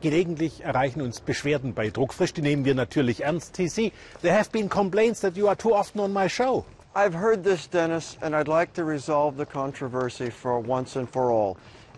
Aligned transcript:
Gelegentlich 0.00 0.62
erreichen 0.64 1.02
uns 1.02 1.20
Beschwerden 1.20 1.74
bei 1.74 1.90
Druckfrisch, 1.90 2.32
die 2.32 2.42
nehmen 2.42 2.64
wir 2.64 2.74
natürlich 2.74 3.22
ernst. 3.22 3.54
TC, 3.54 3.92
there 4.22 4.34
have 4.34 4.50
been 4.50 4.68
complaints 4.68 5.20
that 5.20 5.36
you 5.36 5.46
are 5.46 5.56
too 5.56 5.74
often 5.74 6.00
on 6.00 6.12
my 6.12 6.28
show. 6.28 6.64
I've 6.94 7.14
heard 7.14 7.44
this, 7.44 7.68
Dennis, 7.68 8.16
and 8.22 8.34
I'd 8.34 8.48
like 8.48 8.72
to 8.74 8.84
resolve 8.84 9.36
the 9.36 9.46
controversy 9.46 10.30
for 10.30 10.58
once 10.58 10.96
and 10.96 11.08
for 11.08 11.30
all. 11.30 11.56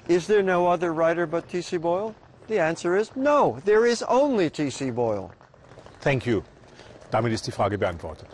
Is 0.08 0.26
there 0.26 0.42
no 0.42 0.66
other 0.66 0.92
writer 0.92 1.26
but 1.26 1.48
T.C. 1.48 1.78
Boyle? 1.78 2.14
The 2.48 2.58
answer 2.58 2.96
is 2.96 3.10
no. 3.14 3.60
There 3.64 3.86
is 3.86 4.02
only 4.02 4.50
T.C. 4.50 4.90
Boyle. 4.90 5.32
Thank 6.00 6.26
you. 6.26 6.42
Damit 7.10 7.32
ist 7.32 7.46
die 7.46 7.52
Frage 7.52 7.78
beantwortet. 7.78 8.28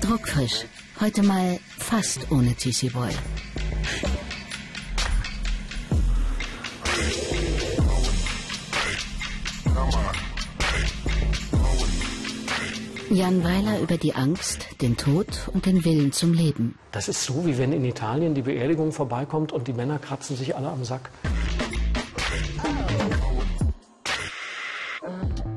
Druckfrisch. 0.00 0.64
Heute 1.00 1.22
mal 1.22 1.58
fast 1.78 2.30
ohne 2.30 2.54
TC 2.54 2.92
Boy. 2.92 3.10
Jan 13.12 13.44
Weiler 13.44 13.78
über 13.80 13.98
die 13.98 14.14
Angst, 14.14 14.80
den 14.80 14.96
Tod 14.96 15.50
und 15.52 15.66
den 15.66 15.84
Willen 15.84 16.12
zum 16.12 16.32
Leben. 16.32 16.78
Das 16.92 17.08
ist 17.08 17.22
so, 17.22 17.44
wie 17.44 17.58
wenn 17.58 17.70
in 17.70 17.84
Italien 17.84 18.34
die 18.34 18.40
Beerdigung 18.40 18.90
vorbeikommt 18.90 19.52
und 19.52 19.68
die 19.68 19.74
Männer 19.74 19.98
kratzen 19.98 20.34
sich 20.34 20.56
alle 20.56 20.68
am 20.68 20.82
Sack. 20.82 21.10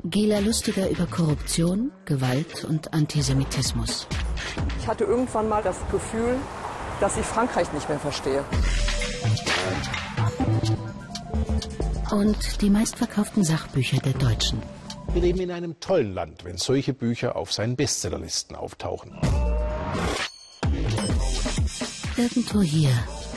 Gela 0.04 0.40
Lustiger 0.40 0.90
über 0.90 1.06
Korruption, 1.06 1.92
Gewalt 2.04 2.66
und 2.66 2.94
Antisemitismus. 2.94 4.06
Ich 4.82 4.88
hatte 4.88 5.06
irgendwann 5.06 5.48
mal 5.48 5.64
das 5.64 5.78
Gefühl, 5.90 6.36
dass 7.00 7.16
ich 7.16 7.26
Frankreich 7.26 7.72
nicht 7.72 7.88
mehr 7.88 8.00
verstehe. 8.00 8.44
Und 12.12 12.62
die 12.62 12.70
meistverkauften 12.70 13.46
Sachbücher 13.46 14.00
der 14.00 14.14
Deutschen. 14.14 14.62
Wir 15.16 15.22
leben 15.22 15.40
in 15.40 15.52
einem 15.52 15.80
tollen 15.80 16.14
Land, 16.14 16.44
wenn 16.44 16.58
solche 16.58 16.94
Bücher 16.94 17.38
auf 17.38 17.54
seinen 17.54 17.78
Bestsellerlisten 17.78 18.54
auftauchen. 18.54 19.18
Irgendwo 22.18 22.62
hier 22.62 22.92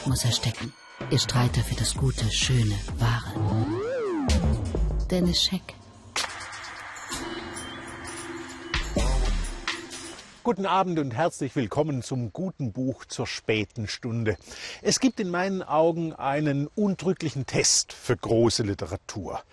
muss 0.05 0.25
er 0.25 0.33
stecken. 0.33 0.73
Ihr 1.13 1.21
Streiter 1.21 1.61
für 1.61 1.77
das 1.77 1.95
Gute, 1.95 2.29
Schöne, 2.33 2.75
Wahre. 2.99 3.33
Dennis 5.09 5.41
Scheck. 5.41 5.77
Guten 10.43 10.67
Abend 10.67 10.99
und 10.99 11.13
herzlich 11.13 11.55
willkommen 11.55 12.03
zum 12.03 12.33
guten 12.33 12.73
Buch 12.73 13.05
zur 13.05 13.29
späten 13.29 13.87
Stunde. 13.87 14.37
Es 14.83 14.99
gibt 14.99 15.21
in 15.21 15.31
meinen 15.31 15.63
Augen 15.63 16.13
einen 16.13 16.67
undrücklichen 16.67 17.47
Test 17.47 17.93
für 17.93 18.17
große 18.17 18.65
Literatur. 18.65 19.45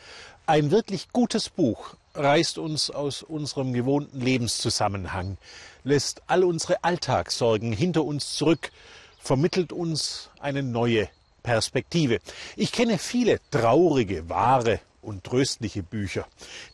Ein 0.48 0.72
wirklich 0.72 1.10
gutes 1.10 1.50
Buch 1.50 1.98
reißt 2.16 2.58
uns 2.58 2.90
aus 2.90 3.24
unserem 3.24 3.74
gewohnten 3.74 4.22
Lebenszusammenhang, 4.22 5.38
lässt 5.84 6.22
all 6.28 6.44
unsere 6.44 6.84
Alltagssorgen 6.84 7.72
hinter 7.72 8.04
uns 8.04 8.36
zurück, 8.36 8.72
vermittelt 9.20 9.72
uns 9.72 10.30
eine 10.40 10.64
neue 10.64 11.10
Perspektive. 11.44 12.20
Ich 12.56 12.72
kenne 12.72 12.98
viele 12.98 13.40
traurige, 13.52 14.30
wahre 14.30 14.80
und 15.02 15.24
tröstliche 15.24 15.84
Bücher. 15.84 16.28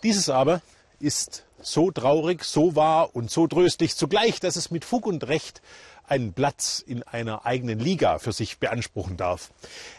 Dieses 0.04 0.30
aber 0.30 0.62
ist 1.00 1.44
so 1.62 1.92
traurig, 1.92 2.44
so 2.44 2.76
wahr 2.76 3.16
und 3.16 3.32
so 3.32 3.48
tröstlich 3.48 3.96
zugleich, 3.96 4.40
dass 4.40 4.56
es 4.56 4.72
mit 4.72 4.86
Fug 4.86 5.06
und 5.06 5.28
Recht 5.28 5.62
einen 6.08 6.34
Platz 6.34 6.84
in 6.86 7.04
einer 7.04 7.46
eigenen 7.46 7.80
Liga 7.80 8.20
für 8.20 8.34
sich 8.34 8.60
beanspruchen 8.60 9.16
darf. 9.16 9.52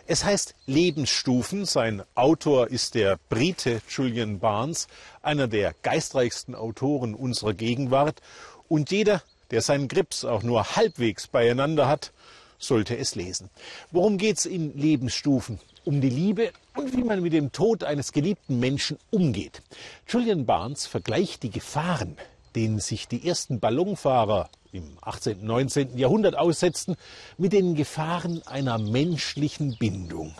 Es 0.06 0.24
heißt 0.24 0.54
Lebensstufen. 0.66 1.64
Sein 1.64 2.02
Autor 2.14 2.68
ist 2.68 2.94
der 2.94 3.18
Brite 3.30 3.80
Julian 3.88 4.38
Barnes, 4.38 4.88
einer 5.22 5.48
der 5.48 5.74
geistreichsten 5.82 6.54
Autoren 6.54 7.14
unserer 7.14 7.54
Gegenwart. 7.54 8.20
Und 8.68 8.90
jeder, 8.90 9.22
der 9.50 9.62
seinen 9.62 9.88
Grips 9.88 10.24
auch 10.24 10.42
nur 10.42 10.76
halbwegs 10.76 11.28
beieinander 11.28 11.88
hat, 11.88 12.12
sollte 12.58 12.96
es 12.96 13.14
lesen. 13.14 13.48
Worum 13.90 14.18
geht 14.18 14.38
es 14.38 14.46
in 14.46 14.76
Lebensstufen? 14.76 15.60
Um 15.84 16.00
die 16.00 16.10
Liebe 16.10 16.52
und 16.76 16.96
wie 16.96 17.02
man 17.02 17.22
mit 17.22 17.32
dem 17.32 17.50
Tod 17.50 17.82
eines 17.82 18.12
geliebten 18.12 18.60
Menschen 18.60 18.98
umgeht. 19.10 19.62
Julian 20.06 20.46
Barnes 20.46 20.86
vergleicht 20.86 21.42
die 21.42 21.50
Gefahren, 21.50 22.16
denen 22.54 22.78
sich 22.78 23.08
die 23.08 23.26
ersten 23.26 23.58
Ballonfahrer 23.58 24.48
im 24.70 24.96
18. 25.00 25.40
und 25.40 25.44
19. 25.44 25.98
Jahrhundert 25.98 26.38
aussetzten, 26.38 26.94
mit 27.36 27.52
den 27.52 27.74
Gefahren 27.74 28.42
einer 28.46 28.78
menschlichen 28.78 29.76
Bindung. 29.76 30.34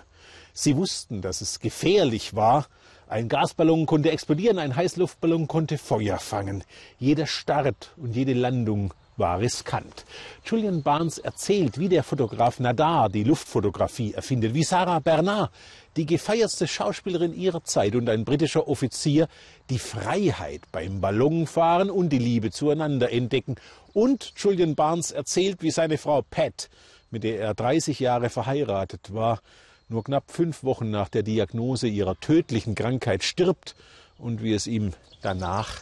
Sie 0.54 0.76
wussten, 0.76 1.22
dass 1.22 1.40
es 1.40 1.58
gefährlich 1.58 2.34
war. 2.34 2.66
Ein 3.08 3.28
Gasballon 3.28 3.84
konnte 3.86 4.10
explodieren, 4.10 4.58
ein 4.58 4.76
Heißluftballon 4.76 5.48
konnte 5.48 5.76
Feuer 5.76 6.18
fangen. 6.18 6.62
Jeder 6.98 7.26
Start 7.26 7.90
und 7.96 8.14
jede 8.14 8.32
Landung 8.32 8.94
war 9.16 9.40
riskant. 9.40 10.04
Julian 10.44 10.82
Barnes 10.82 11.18
erzählt, 11.18 11.78
wie 11.78 11.88
der 11.88 12.02
Fotograf 12.02 12.60
Nadar 12.60 13.08
die 13.08 13.24
Luftfotografie 13.24 14.14
erfindet, 14.14 14.54
wie 14.54 14.64
Sarah 14.64 15.00
Bernard, 15.00 15.50
die 15.96 16.06
gefeiertste 16.06 16.66
Schauspielerin 16.66 17.34
ihrer 17.34 17.64
Zeit 17.64 17.94
und 17.94 18.08
ein 18.08 18.24
britischer 18.24 18.66
Offizier, 18.68 19.28
die 19.68 19.78
Freiheit 19.78 20.62
beim 20.72 21.00
Ballonfahren 21.00 21.90
und 21.90 22.08
die 22.08 22.18
Liebe 22.18 22.50
zueinander 22.50 23.12
entdecken. 23.12 23.56
Und 23.92 24.32
Julian 24.36 24.74
Barnes 24.74 25.10
erzählt, 25.10 25.62
wie 25.62 25.70
seine 25.70 25.98
Frau 25.98 26.22
Pat, 26.22 26.70
mit 27.10 27.24
der 27.24 27.40
er 27.40 27.54
30 27.54 28.00
Jahre 28.00 28.30
verheiratet 28.30 29.12
war, 29.12 29.40
nur 29.88 30.04
knapp 30.04 30.30
fünf 30.30 30.64
Wochen 30.64 30.90
nach 30.90 31.10
der 31.10 31.22
Diagnose 31.22 31.86
ihrer 31.86 32.18
tödlichen 32.18 32.74
Krankheit 32.74 33.22
stirbt 33.22 33.74
und 34.16 34.42
wie 34.42 34.54
es 34.54 34.66
ihm 34.66 34.92
danach 35.20 35.78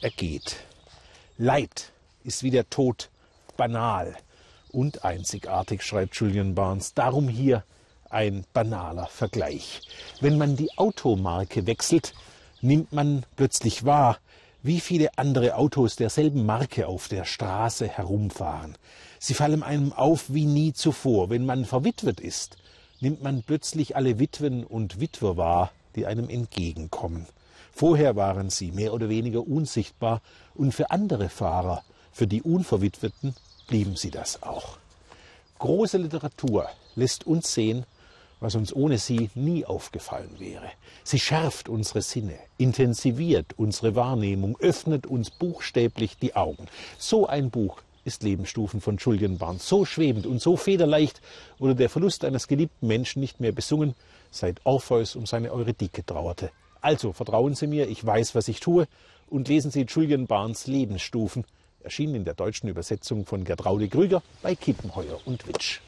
ergeht. 0.00 0.56
Leid 1.36 1.90
ist 2.24 2.42
wie 2.42 2.50
der 2.50 2.68
Tod 2.70 3.10
banal 3.56 4.14
und 4.72 5.04
einzigartig, 5.04 5.82
schreibt 5.82 6.16
Julian 6.16 6.54
Barnes. 6.54 6.94
Darum 6.94 7.28
hier 7.28 7.64
ein 8.08 8.44
banaler 8.52 9.06
Vergleich. 9.06 9.82
Wenn 10.20 10.38
man 10.38 10.56
die 10.56 10.76
Automarke 10.76 11.66
wechselt, 11.66 12.14
nimmt 12.60 12.92
man 12.92 13.24
plötzlich 13.36 13.84
wahr, 13.84 14.18
wie 14.62 14.80
viele 14.80 15.16
andere 15.16 15.56
Autos 15.56 15.96
derselben 15.96 16.44
Marke 16.44 16.86
auf 16.86 17.08
der 17.08 17.24
Straße 17.24 17.88
herumfahren. 17.88 18.76
Sie 19.18 19.34
fallen 19.34 19.62
einem 19.62 19.92
auf 19.92 20.24
wie 20.28 20.44
nie 20.44 20.72
zuvor. 20.72 21.30
Wenn 21.30 21.46
man 21.46 21.64
verwitwet 21.64 22.20
ist, 22.20 22.56
nimmt 23.00 23.22
man 23.22 23.42
plötzlich 23.42 23.96
alle 23.96 24.18
Witwen 24.18 24.64
und 24.64 25.00
Witwer 25.00 25.36
wahr, 25.36 25.72
die 25.96 26.06
einem 26.06 26.28
entgegenkommen. 26.28 27.26
Vorher 27.72 28.16
waren 28.16 28.50
sie 28.50 28.72
mehr 28.72 28.92
oder 28.92 29.08
weniger 29.08 29.46
unsichtbar 29.46 30.20
und 30.54 30.72
für 30.72 30.90
andere 30.90 31.30
Fahrer 31.30 31.82
für 32.12 32.26
die 32.26 32.42
Unverwitweten 32.42 33.34
blieben 33.66 33.96
sie 33.96 34.10
das 34.10 34.42
auch. 34.42 34.78
Große 35.58 35.98
Literatur 35.98 36.68
lässt 36.96 37.26
uns 37.26 37.52
sehen, 37.52 37.84
was 38.40 38.54
uns 38.54 38.74
ohne 38.74 38.98
sie 38.98 39.30
nie 39.34 39.66
aufgefallen 39.66 40.34
wäre. 40.38 40.70
Sie 41.04 41.20
schärft 41.20 41.68
unsere 41.68 42.02
Sinne, 42.02 42.38
intensiviert 42.56 43.54
unsere 43.58 43.94
Wahrnehmung, 43.94 44.56
öffnet 44.60 45.06
uns 45.06 45.30
buchstäblich 45.30 46.16
die 46.16 46.34
Augen. 46.34 46.66
So 46.98 47.26
ein 47.26 47.50
Buch 47.50 47.82
ist 48.04 48.22
Lebensstufen 48.22 48.80
von 48.80 48.96
Julian 48.96 49.36
Barnes. 49.38 49.68
So 49.68 49.84
schwebend 49.84 50.26
und 50.26 50.40
so 50.40 50.56
federleicht 50.56 51.20
wurde 51.58 51.74
der 51.74 51.90
Verlust 51.90 52.24
eines 52.24 52.48
geliebten 52.48 52.86
Menschen 52.86 53.20
nicht 53.20 53.40
mehr 53.40 53.52
besungen, 53.52 53.94
seit 54.30 54.64
Orpheus 54.64 55.16
um 55.16 55.26
seine 55.26 55.52
Eurydike 55.52 56.04
trauerte. 56.04 56.50
Also 56.80 57.12
vertrauen 57.12 57.54
Sie 57.54 57.66
mir, 57.66 57.88
ich 57.88 58.04
weiß, 58.04 58.34
was 58.34 58.48
ich 58.48 58.60
tue, 58.60 58.88
und 59.28 59.48
lesen 59.48 59.70
Sie 59.70 59.82
Julian 59.82 60.26
Barnes 60.26 60.66
Lebensstufen 60.66 61.44
erschienen 61.82 62.14
in 62.14 62.24
der 62.24 62.34
deutschen 62.34 62.68
Übersetzung 62.68 63.26
von 63.26 63.44
Gertraude 63.44 63.88
Krüger 63.88 64.22
bei 64.42 64.54
Kippenheuer 64.54 65.18
und 65.26 65.46
Witsch. 65.46 65.80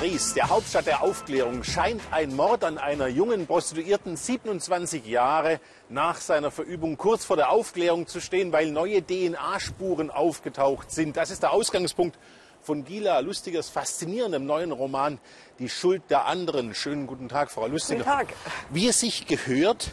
Paris, 0.00 0.32
der 0.32 0.48
Hauptstadt 0.48 0.86
der 0.86 1.02
Aufklärung, 1.02 1.62
scheint 1.62 2.00
ein 2.10 2.34
Mord 2.34 2.64
an 2.64 2.78
einer 2.78 3.06
jungen 3.06 3.46
Prostituierten 3.46 4.16
27 4.16 5.04
Jahre 5.04 5.60
nach 5.90 6.22
seiner 6.22 6.50
Verübung 6.50 6.96
kurz 6.96 7.26
vor 7.26 7.36
der 7.36 7.50
Aufklärung 7.50 8.06
zu 8.06 8.18
stehen, 8.18 8.50
weil 8.50 8.70
neue 8.70 9.02
DNA-Spuren 9.04 10.10
aufgetaucht 10.10 10.90
sind. 10.90 11.18
Das 11.18 11.30
ist 11.30 11.42
der 11.42 11.52
Ausgangspunkt 11.52 12.18
von 12.62 12.86
Gila 12.86 13.18
Lustigers 13.18 13.68
faszinierendem 13.68 14.46
neuen 14.46 14.72
Roman 14.72 15.18
Die 15.58 15.68
Schuld 15.68 16.04
der 16.08 16.24
anderen. 16.24 16.74
Schönen 16.74 17.06
guten 17.06 17.28
Tag, 17.28 17.50
Frau 17.50 17.66
Lustiger. 17.66 17.98
Guten 17.98 18.10
Tag. 18.10 18.28
Wie 18.70 18.88
es 18.88 19.00
sich 19.00 19.26
gehört, 19.26 19.90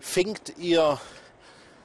fängt 0.00 0.58
Ihr 0.58 1.00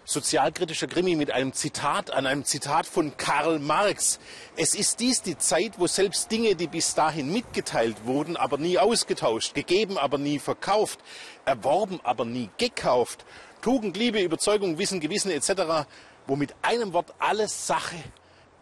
sozialkritischer 0.04 0.88
Krimi 0.88 1.16
mit 1.16 1.32
einem 1.32 1.54
Zitat 1.54 2.12
an, 2.12 2.26
einem 2.26 2.44
Zitat 2.44 2.86
von 2.86 3.16
Karl 3.18 3.60
Marx. 3.60 4.20
Es 4.56 4.76
ist 4.76 5.00
dies 5.00 5.22
die 5.22 5.38
Zeit, 5.38 5.74
wo 5.78 5.88
selbst 5.88 6.32
Dinge, 6.32 6.56
die 6.56 6.68
bis 6.68 6.96
dahin 6.96 7.32
mitgeteilt 7.32 8.06
wurden, 8.06 8.36
aber 8.36 8.58
nie 8.58 8.80
ausgetauscht, 8.80 9.54
gegeben, 9.54 9.98
aber 9.98 10.18
nie 10.18 10.40
verkauft, 10.40 11.00
erworben, 11.46 12.00
aber 12.04 12.26
nie 12.26 12.50
gekauft, 12.58 13.26
Tugend, 13.62 13.96
Liebe, 13.96 14.20
Überzeugung, 14.22 14.80
Wissen, 14.80 15.00
Gewissen 15.00 15.30
etc., 15.30 15.88
wo 16.26 16.36
mit 16.36 16.56
einem 16.64 16.94
Wort 16.94 17.14
alles 17.20 17.68
Sache 17.68 17.98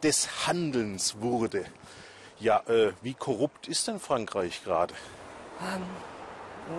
des 0.04 0.46
Handelns 0.46 1.22
wurde. 1.22 1.66
Ja, 2.40 2.62
äh, 2.68 2.94
wie 3.02 3.14
korrupt 3.14 3.68
ist 3.68 3.88
denn 3.88 4.00
Frankreich 4.00 4.64
gerade? 4.64 4.94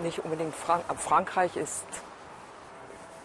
Nicht 0.03 0.19
unbedingt 0.19 0.55
Frank 0.55 0.83
Frankreich 0.99 1.55
ist, 1.55 1.85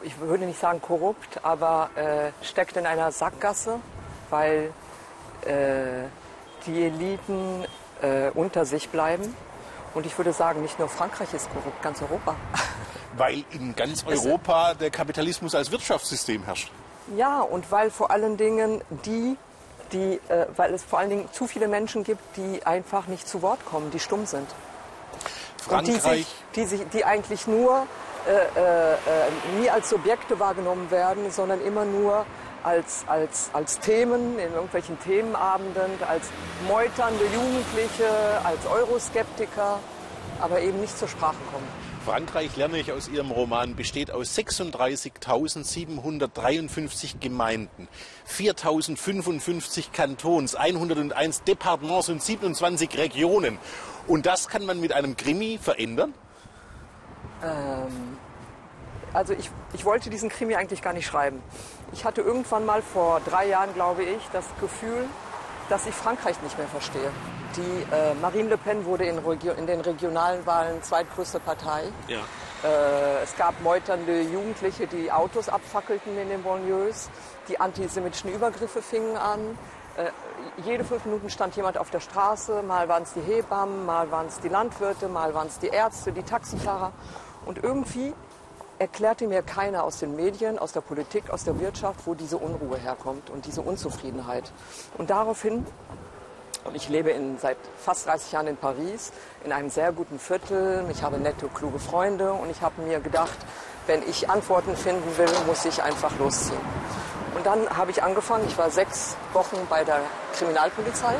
ich 0.02 0.18
würde 0.18 0.46
nicht 0.46 0.60
sagen 0.60 0.80
korrupt, 0.80 1.44
aber 1.44 1.90
äh, 1.96 2.44
steckt 2.44 2.76
in 2.76 2.86
einer 2.86 3.12
Sackgasse, 3.12 3.80
weil 4.30 4.72
äh, 5.42 6.06
die 6.66 6.84
Eliten 6.84 7.64
äh, 8.02 8.30
unter 8.30 8.64
sich 8.64 8.88
bleiben. 8.88 9.34
Und 9.94 10.04
ich 10.06 10.16
würde 10.18 10.32
sagen, 10.32 10.62
nicht 10.62 10.78
nur 10.78 10.88
Frankreich 10.88 11.32
ist 11.32 11.48
korrupt, 11.50 11.80
ganz 11.82 12.02
Europa. 12.02 12.36
Weil 13.16 13.44
in 13.50 13.74
ganz 13.74 14.04
Europa 14.04 14.74
der 14.74 14.90
Kapitalismus 14.90 15.54
als 15.54 15.70
Wirtschaftssystem 15.70 16.44
herrscht. 16.44 16.70
Ja, 17.16 17.40
und 17.40 17.72
weil 17.72 17.90
vor 17.90 18.10
allen 18.10 18.36
Dingen 18.36 18.82
die, 19.06 19.38
die, 19.92 20.20
äh, 20.28 20.46
weil 20.54 20.74
es 20.74 20.82
vor 20.82 20.98
allen 20.98 21.08
Dingen 21.08 21.28
zu 21.32 21.46
viele 21.46 21.66
Menschen 21.66 22.04
gibt, 22.04 22.20
die 22.36 22.66
einfach 22.66 23.06
nicht 23.06 23.26
zu 23.26 23.40
Wort 23.40 23.64
kommen, 23.64 23.90
die 23.90 24.00
stumm 24.00 24.26
sind. 24.26 24.46
Und 25.68 25.86
die, 25.86 25.92
Frankreich, 25.92 26.26
sich, 26.26 26.44
die, 26.56 26.64
sich, 26.66 26.80
die 26.92 27.04
eigentlich 27.06 27.46
nur 27.46 27.86
äh, 28.26 28.94
äh, 28.94 28.96
nie 29.60 29.70
als 29.70 29.90
Subjekte 29.90 30.40
wahrgenommen 30.40 30.90
werden, 30.90 31.30
sondern 31.30 31.60
immer 31.60 31.84
nur 31.84 32.26
als, 32.64 33.04
als, 33.06 33.50
als 33.52 33.78
Themen 33.78 34.36
in 34.38 34.52
irgendwelchen 34.52 34.98
Themenabenden, 35.00 35.92
als 36.08 36.30
meuternde 36.66 37.22
Jugendliche, 37.24 38.08
als 38.42 38.66
Euroskeptiker, 38.66 39.78
aber 40.40 40.60
eben 40.60 40.80
nicht 40.80 40.98
zur 40.98 41.06
Sprache 41.06 41.36
kommen. 41.52 41.68
Frankreich, 42.04 42.56
lerne 42.56 42.78
ich 42.78 42.90
aus 42.92 43.08
Ihrem 43.08 43.30
Roman, 43.32 43.74
besteht 43.74 44.12
aus 44.12 44.36
36.753 44.36 47.18
Gemeinden, 47.20 47.88
4.055 48.28 49.92
Kantons, 49.92 50.54
101 50.54 51.42
Departements 51.44 52.08
und 52.08 52.22
27 52.22 52.96
Regionen. 52.96 53.58
Und 54.06 54.26
das 54.26 54.46
kann 54.48 54.64
man 54.66 54.80
mit 54.80 54.92
einem 54.92 55.16
Krimi 55.16 55.58
verändern? 55.60 56.14
Also 59.12 59.32
ich, 59.32 59.50
ich 59.72 59.84
wollte 59.84 60.10
diesen 60.10 60.28
Krimi 60.28 60.56
eigentlich 60.56 60.82
gar 60.82 60.92
nicht 60.92 61.06
schreiben. 61.06 61.42
Ich 61.92 62.04
hatte 62.04 62.20
irgendwann 62.20 62.66
mal 62.66 62.82
vor 62.82 63.20
drei 63.20 63.46
Jahren, 63.46 63.72
glaube 63.74 64.02
ich, 64.02 64.28
das 64.32 64.44
Gefühl, 64.60 65.06
dass 65.68 65.86
ich 65.86 65.94
Frankreich 65.94 66.40
nicht 66.42 66.58
mehr 66.58 66.66
verstehe. 66.66 67.10
Die 67.56 67.94
äh, 67.94 68.14
Marine 68.20 68.50
Le 68.50 68.58
Pen 68.58 68.84
wurde 68.84 69.04
in, 69.04 69.18
Regio 69.18 69.54
in 69.54 69.66
den 69.66 69.80
regionalen 69.80 70.44
Wahlen 70.44 70.82
zweitgrößte 70.82 71.40
Partei. 71.40 71.84
Ja. 72.08 72.18
Äh, 72.62 73.22
es 73.22 73.36
gab 73.36 73.60
meuternde 73.62 74.20
Jugendliche, 74.22 74.86
die 74.86 75.10
Autos 75.10 75.48
abfackelten 75.48 76.18
in 76.18 76.28
den 76.28 76.42
Banlieues. 76.42 77.08
Die 77.48 77.58
antisemitischen 77.58 78.34
Übergriffe 78.34 78.82
fingen 78.82 79.16
an. 79.16 79.58
Äh, 79.96 80.10
jede 80.64 80.84
fünf 80.84 81.04
Minuten 81.06 81.30
stand 81.30 81.56
jemand 81.56 81.78
auf 81.78 81.90
der 81.90 82.00
Straße. 82.00 82.62
Mal 82.62 82.88
waren 82.88 83.04
es 83.04 83.14
die 83.14 83.20
Hebammen, 83.20 83.86
mal 83.86 84.10
waren 84.10 84.26
es 84.26 84.40
die 84.40 84.48
Landwirte, 84.48 85.08
mal 85.08 85.32
waren 85.32 85.46
es 85.46 85.58
die 85.58 85.68
Ärzte, 85.68 86.12
die 86.12 86.22
Taxifahrer. 86.22 86.92
Und 87.46 87.62
irgendwie 87.64 88.12
erklärte 88.78 89.26
mir 89.26 89.40
keiner 89.42 89.84
aus 89.84 89.98
den 90.00 90.14
Medien, 90.16 90.58
aus 90.58 90.72
der 90.72 90.82
Politik, 90.82 91.30
aus 91.30 91.44
der 91.44 91.58
Wirtschaft, 91.58 92.00
wo 92.04 92.14
diese 92.14 92.36
Unruhe 92.36 92.76
herkommt 92.76 93.30
und 93.30 93.46
diese 93.46 93.62
Unzufriedenheit. 93.62 94.52
Und 94.98 95.08
daraufhin 95.08 95.64
und 96.66 96.74
ich 96.74 96.88
lebe 96.88 97.10
in, 97.10 97.38
seit 97.38 97.56
fast 97.78 98.06
30 98.06 98.32
Jahren 98.32 98.46
in 98.48 98.56
Paris, 98.56 99.12
in 99.44 99.52
einem 99.52 99.70
sehr 99.70 99.92
guten 99.92 100.18
Viertel. 100.18 100.84
Ich 100.90 101.02
habe 101.02 101.16
nette, 101.18 101.46
kluge 101.48 101.78
Freunde 101.78 102.32
und 102.32 102.50
ich 102.50 102.60
habe 102.60 102.82
mir 102.82 102.98
gedacht, 102.98 103.38
wenn 103.86 104.02
ich 104.02 104.28
Antworten 104.28 104.76
finden 104.76 105.16
will, 105.16 105.28
muss 105.46 105.64
ich 105.64 105.82
einfach 105.82 106.18
losziehen. 106.18 106.58
Und 107.36 107.46
dann 107.46 107.68
habe 107.70 107.92
ich 107.92 108.02
angefangen, 108.02 108.44
ich 108.48 108.58
war 108.58 108.70
sechs 108.70 109.16
Wochen 109.32 109.58
bei 109.70 109.84
der 109.84 110.00
Kriminalpolizei. 110.36 111.14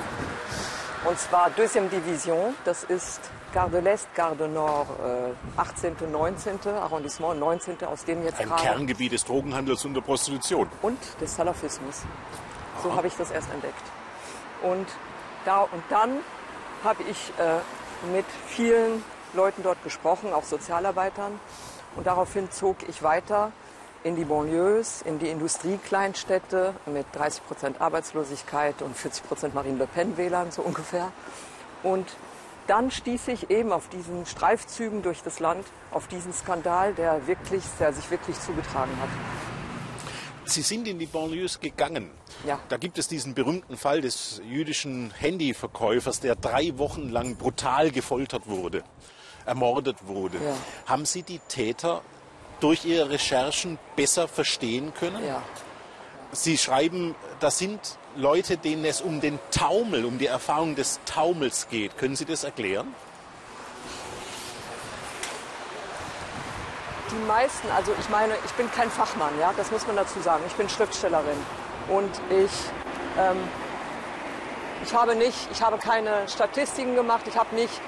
Und 1.05 1.19
zwar 1.21 1.51
Deuxième 1.51 1.89
Division, 1.89 2.55
das 2.65 2.83
ist 2.83 3.21
Gare 3.57 3.71
de 3.71 3.79
l'Est, 3.79 4.07
Gare 4.15 4.37
de 4.37 4.49
Nord, 4.49 4.87
äh, 5.03 5.33
18., 5.59 6.13
19. 6.13 6.75
Arrondissement, 6.75 7.33
19. 7.33 7.87
aus 7.87 8.05
dem 8.05 8.23
jetzt 8.23 8.39
Ein 8.39 8.51
gerade 8.51 8.63
Kerngebiet 8.65 9.13
des 9.13 9.25
Drogenhandels 9.25 9.83
und 9.87 9.95
der 9.95 10.03
Prostitution. 10.03 10.69
und 10.83 10.99
des 11.23 11.37
Salafismus. 11.37 12.03
So 12.83 12.95
habe 12.95 13.07
ich 13.07 13.15
das 13.17 13.31
erst 13.31 13.51
entdeckt. 13.51 13.83
Und, 14.63 14.87
da, 15.47 15.63
und 15.63 15.83
dann 15.89 16.19
habe 16.85 17.03
ich 17.05 17.33
äh, 17.39 18.15
mit 18.15 18.27
vielen 18.47 19.03
Leuten 19.33 19.63
dort 19.63 19.83
gesprochen, 19.83 20.35
auch 20.35 20.45
Sozialarbeitern. 20.45 21.41
Und 21.97 22.07
daraufhin 22.07 22.51
zog 22.51 22.87
ich 22.87 23.03
weiter 23.03 23.53
in 24.05 24.17
die 24.17 24.27
Banlieues, 24.27 25.01
in 25.01 25.19
die 25.19 25.31
Industriekleinstädte 25.31 26.75
mit 26.85 27.07
30 27.15 27.47
Prozent 27.47 27.81
Arbeitslosigkeit 27.81 28.83
und 28.83 28.95
40 28.95 29.27
Prozent 29.27 29.55
Marine 29.55 29.79
Le 29.79 29.87
Pen-Wählern 29.87 30.51
so 30.51 30.61
ungefähr. 30.61 31.11
Und 31.83 32.07
dann 32.67 32.91
stieß 32.91 33.29
ich 33.29 33.51
eben 33.51 33.73
auf 33.73 33.89
diesen 33.89 34.27
Streifzügen 34.27 35.03
durch 35.03 35.23
das 35.23 35.41
Land 35.41 35.67
auf 35.91 36.09
diesen 36.09 36.33
Skandal, 36.33 36.95
der, 36.95 37.27
wirklich, 37.27 37.63
der 37.79 37.93
sich 37.93 38.11
wirklich 38.11 38.39
zugetragen 38.41 38.93
hat. 39.01 39.09
Sie 40.49 40.63
sind 40.63 40.87
in 40.87 40.99
die 40.99 41.07
Banlieues 41.07 41.59
gegangen. 41.59 42.11
Ja. 42.47 42.61
Da 42.69 42.77
gibt 42.77 42.99
es 42.99 43.09
diesen 43.09 43.35
berühmten 43.35 43.77
Fall 43.77 44.01
des 44.01 44.41
jüdischen 44.49 45.11
Handyverkäufers, 45.11 46.21
der 46.21 46.37
drei 46.37 46.79
Wochen 46.79 47.09
lang 47.09 47.37
brutal 47.37 47.91
gefoltert 47.91 48.47
wurde, 48.47 48.85
ermordet 49.45 50.07
wurde. 50.07 50.39
Ja. 50.39 50.57
Haben 50.87 51.05
Sie 51.05 51.23
die 51.23 51.41
Täter 51.49 52.03
durch 52.61 52.85
Ihre 52.85 53.11
Recherchen 53.11 53.79
besser 53.97 54.29
verstehen 54.29 54.95
können? 54.95 55.25
Ja. 55.27 55.43
Sie 56.37 56.59
schreiben, 56.59 57.15
das 57.41 57.57
sind 57.57 57.81
Leute, 58.15 58.59
denen 58.59 58.85
es 58.85 59.01
um 59.01 59.23
den 59.23 59.39
Taumel, 59.51 60.05
um 60.05 60.19
die 60.19 60.27
Erfahrung 60.27 60.75
des 60.75 61.01
Taumels 61.07 61.69
geht. 61.69 61.97
Können 61.97 62.15
Sie 62.15 62.27
das 62.27 62.45
erklären? 62.45 62.95
Die 67.11 67.27
meisten, 67.27 67.71
also 67.71 67.93
ich 67.99 68.09
meine, 68.11 68.35
ich 68.45 68.53
bin 68.53 68.71
kein 68.71 68.91
Fachmann, 68.91 69.33
ja, 69.41 69.55
das 69.57 69.71
muss 69.71 69.87
man 69.87 69.97
dazu 69.97 70.21
sagen. 70.21 70.43
Ich 70.47 70.53
bin 70.55 70.69
Schriftstellerin 70.69 71.39
und 71.89 72.11
ich, 72.29 72.53
ähm, 73.19 73.39
ich 74.85 74.93
habe 74.93 75.17
nicht, 75.17 75.49
ich 75.51 75.63
habe 75.63 75.79
keine 75.79 76.29
Statistiken 76.29 76.97
gemacht, 76.97 77.23
ich 77.27 77.39
habe 77.39 77.55
nicht 77.55 77.81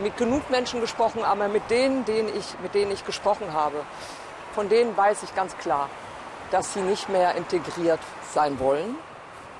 mit 0.00 0.16
genug 0.16 0.48
Menschen 0.50 0.80
gesprochen, 0.80 1.24
aber 1.24 1.48
mit 1.48 1.70
denen, 1.70 2.04
denen 2.04 2.28
ich, 2.28 2.54
mit 2.62 2.74
denen 2.74 2.92
ich 2.92 3.04
gesprochen 3.04 3.52
habe, 3.52 3.82
von 4.54 4.68
denen 4.68 4.96
weiß 4.96 5.24
ich 5.24 5.34
ganz 5.34 5.56
klar, 5.56 5.88
dass 6.50 6.74
sie 6.74 6.80
nicht 6.80 7.08
mehr 7.08 7.34
integriert 7.34 8.00
sein 8.32 8.58
wollen, 8.60 8.96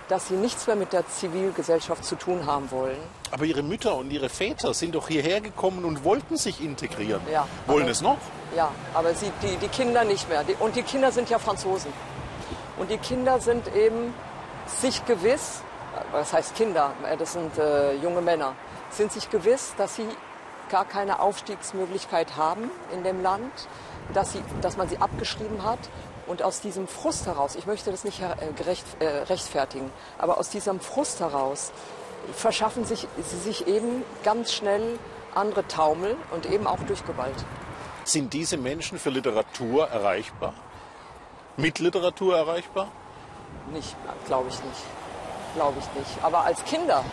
dass 0.09 0.29
sie 0.29 0.35
nichts 0.35 0.67
mehr 0.69 0.77
mit 0.77 0.93
der 0.93 1.07
Zivilgesellschaft 1.09 2.05
zu 2.05 2.15
tun 2.15 2.47
haben 2.47 2.71
wollen. 2.71 2.97
Aber 3.33 3.45
Ihre 3.45 3.63
Mütter 3.65 3.97
und 3.97 4.11
Ihre 4.13 4.29
Väter 4.29 4.73
sind 4.73 4.95
doch 4.95 5.09
hierher 5.09 5.41
gekommen 5.41 5.85
und 5.85 6.05
wollten 6.05 6.37
sich 6.37 6.61
integrieren. 6.63 7.21
Ja, 7.31 7.47
Wollen 7.67 7.83
aber- 7.83 7.91
es 7.91 8.03
noch? 8.03 8.19
Ja, 8.55 8.71
aber 8.95 9.15
sie, 9.15 9.33
die, 9.43 9.57
die 9.57 9.69
Kinder 9.69 10.05
nicht 10.05 10.29
mehr. 10.29 10.45
Die, 10.45 10.55
und 10.55 10.77
die 10.77 10.83
Kinder 10.85 11.11
sind 11.11 11.29
ja 11.29 11.39
Franzosen. 11.41 11.93
Und 12.79 12.91
die 12.91 12.99
Kinder 12.99 13.41
sind 13.41 13.67
eben 13.75 14.15
sich 14.67 15.05
gewiss, 15.07 15.63
was 16.13 16.33
heißt 16.33 16.55
Kinder, 16.55 16.93
das 17.19 17.33
sind 17.33 17.59
äh, 17.59 17.95
junge 17.97 18.21
Männer, 18.21 18.55
sind 18.91 19.11
sich 19.11 19.29
gewiss, 19.31 19.75
dass 19.77 19.97
sie 19.97 20.07
gar 20.71 20.85
keine 20.85 21.21
Aufstiegsmöglichkeit 21.21 22.37
haben 22.37 22.71
in 22.93 23.03
dem 23.03 23.23
Land, 23.23 23.53
dass, 24.13 24.33
sie, 24.33 24.43
dass 24.61 24.77
man 24.77 24.89
sie 24.89 24.99
abgeschrieben 24.99 25.65
hat. 25.65 25.79
Und 26.27 26.43
aus 26.43 26.61
diesem 26.61 26.89
Frust 26.89 27.27
heraus, 27.27 27.55
ich 27.55 27.67
möchte 27.67 27.91
das 27.91 28.05
nicht 28.05 28.21
äh, 28.21 28.53
gerecht, 28.57 28.85
äh, 28.99 29.07
rechtfertigen, 29.07 29.91
aber 30.19 30.39
aus 30.39 30.51
diesem 30.51 30.81
Frust 30.81 31.21
heraus 31.21 31.73
verschaffen 32.35 32.85
sich, 32.85 33.07
sie 33.23 33.39
sich 33.39 33.67
eben 33.69 34.03
ganz 34.25 34.53
schnell 34.53 34.99
andere 35.35 35.67
Taumel 35.69 36.17
und 36.33 36.47
eben 36.47 36.67
auch 36.67 36.81
durch 36.87 37.05
Gewalt. 37.07 37.37
Sind 38.05 38.33
diese 38.33 38.57
Menschen 38.57 38.99
für 38.99 39.11
Literatur 39.11 39.89
erreichbar? 39.89 40.55
Mit 41.57 41.79
Literatur 41.79 42.37
erreichbar? 42.37 42.89
Nicht, 43.73 43.97
glaube 44.27 44.49
ich 44.49 44.63
nicht. 44.63 44.83
Glaube 45.55 45.79
ich 45.79 45.99
nicht. 45.99 46.25
Aber 46.25 46.45
als 46.45 46.65
Kinder, 46.65 47.05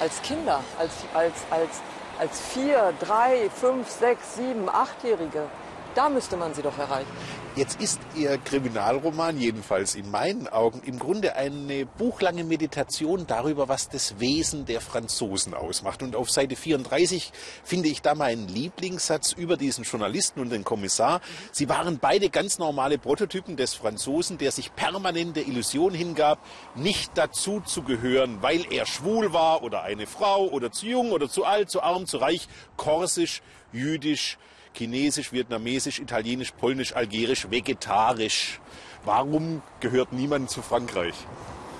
als 0.00 0.22
Kinder, 0.22 0.60
als, 0.78 0.92
als, 1.14 1.34
als, 1.50 1.70
als 2.18 2.40
vier, 2.40 2.92
drei, 3.00 3.50
fünf, 3.50 3.88
sechs, 3.88 4.36
sieben, 4.36 4.68
achtjährige. 4.68 5.46
Da 5.94 6.08
müsste 6.08 6.36
man 6.36 6.54
sie 6.54 6.62
doch 6.62 6.78
erreichen. 6.78 7.10
Jetzt 7.56 7.80
ist 7.80 7.98
Ihr 8.14 8.38
Kriminalroman, 8.38 9.36
jedenfalls 9.36 9.96
in 9.96 10.12
meinen 10.12 10.46
Augen, 10.46 10.80
im 10.84 10.98
Grunde 10.98 11.34
eine 11.34 11.86
buchlange 11.86 12.44
Meditation 12.44 13.26
darüber, 13.26 13.68
was 13.68 13.88
das 13.88 14.20
Wesen 14.20 14.64
der 14.64 14.80
Franzosen 14.80 15.54
ausmacht. 15.54 16.04
Und 16.04 16.14
auf 16.14 16.30
Seite 16.30 16.54
34 16.54 17.32
finde 17.64 17.88
ich 17.88 18.00
da 18.00 18.14
meinen 18.14 18.46
Lieblingssatz 18.46 19.32
über 19.32 19.56
diesen 19.56 19.82
Journalisten 19.82 20.38
und 20.40 20.50
den 20.50 20.62
Kommissar. 20.62 21.20
Sie 21.50 21.68
waren 21.68 21.98
beide 21.98 22.30
ganz 22.30 22.58
normale 22.60 22.96
Prototypen 22.96 23.56
des 23.56 23.74
Franzosen, 23.74 24.38
der 24.38 24.52
sich 24.52 24.72
permanent 24.76 25.34
der 25.34 25.48
Illusion 25.48 25.94
hingab, 25.94 26.38
nicht 26.76 27.10
dazu 27.16 27.60
zu 27.60 27.82
gehören, 27.82 28.40
weil 28.40 28.72
er 28.72 28.86
schwul 28.86 29.32
war 29.32 29.64
oder 29.64 29.82
eine 29.82 30.06
Frau 30.06 30.46
oder 30.46 30.70
zu 30.70 30.86
jung 30.86 31.10
oder 31.10 31.28
zu 31.28 31.44
alt, 31.44 31.70
zu 31.70 31.82
arm, 31.82 32.06
zu 32.06 32.18
reich, 32.18 32.46
korsisch, 32.76 33.42
jüdisch, 33.72 34.38
Chinesisch, 34.74 35.32
Vietnamesisch, 35.32 35.98
Italienisch, 36.00 36.52
Polnisch, 36.52 36.94
Algerisch, 36.94 37.50
Vegetarisch. 37.50 38.60
Warum 39.04 39.62
gehört 39.80 40.12
niemand 40.12 40.50
zu 40.50 40.62
Frankreich? 40.62 41.14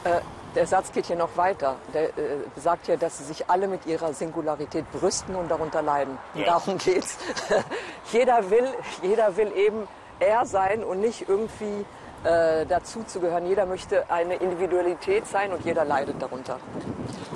Äh, 0.05 0.21
der 0.55 0.67
Satz 0.67 0.93
geht 0.93 1.07
hier 1.07 1.17
noch 1.17 1.37
weiter. 1.37 1.77
Der 1.93 2.05
äh, 2.05 2.11
sagt 2.57 2.89
ja, 2.89 2.97
dass 2.97 3.19
sie 3.19 3.25
sich 3.25 3.49
alle 3.51 3.69
mit 3.69 3.87
ihrer 3.87 4.13
Singularität 4.15 4.91
brüsten 4.93 5.35
und 5.35 5.51
darunter 5.51 5.83
leiden. 5.83 6.17
Und 6.35 6.41
Ja. 6.41 6.47
darum 6.47 6.79
geht's. 6.79 7.19
jeder, 8.13 8.51
will, 8.51 8.67
jeder 9.03 9.37
will 9.37 9.53
eben 9.57 9.87
er 10.21 10.47
sein 10.47 10.83
und 10.83 11.01
nicht 11.01 11.29
irgendwie 11.29 11.85
äh, 12.25 12.67
dazu 12.67 13.03
zu 13.05 13.21
gehören. 13.21 13.47
Jeder 13.47 13.67
möchte 13.67 14.11
eine 14.11 14.37
Individualität 14.37 15.27
sein 15.27 15.53
und 15.53 15.65
jeder 15.65 15.85
leidet 15.85 16.21
darunter. 16.21 16.59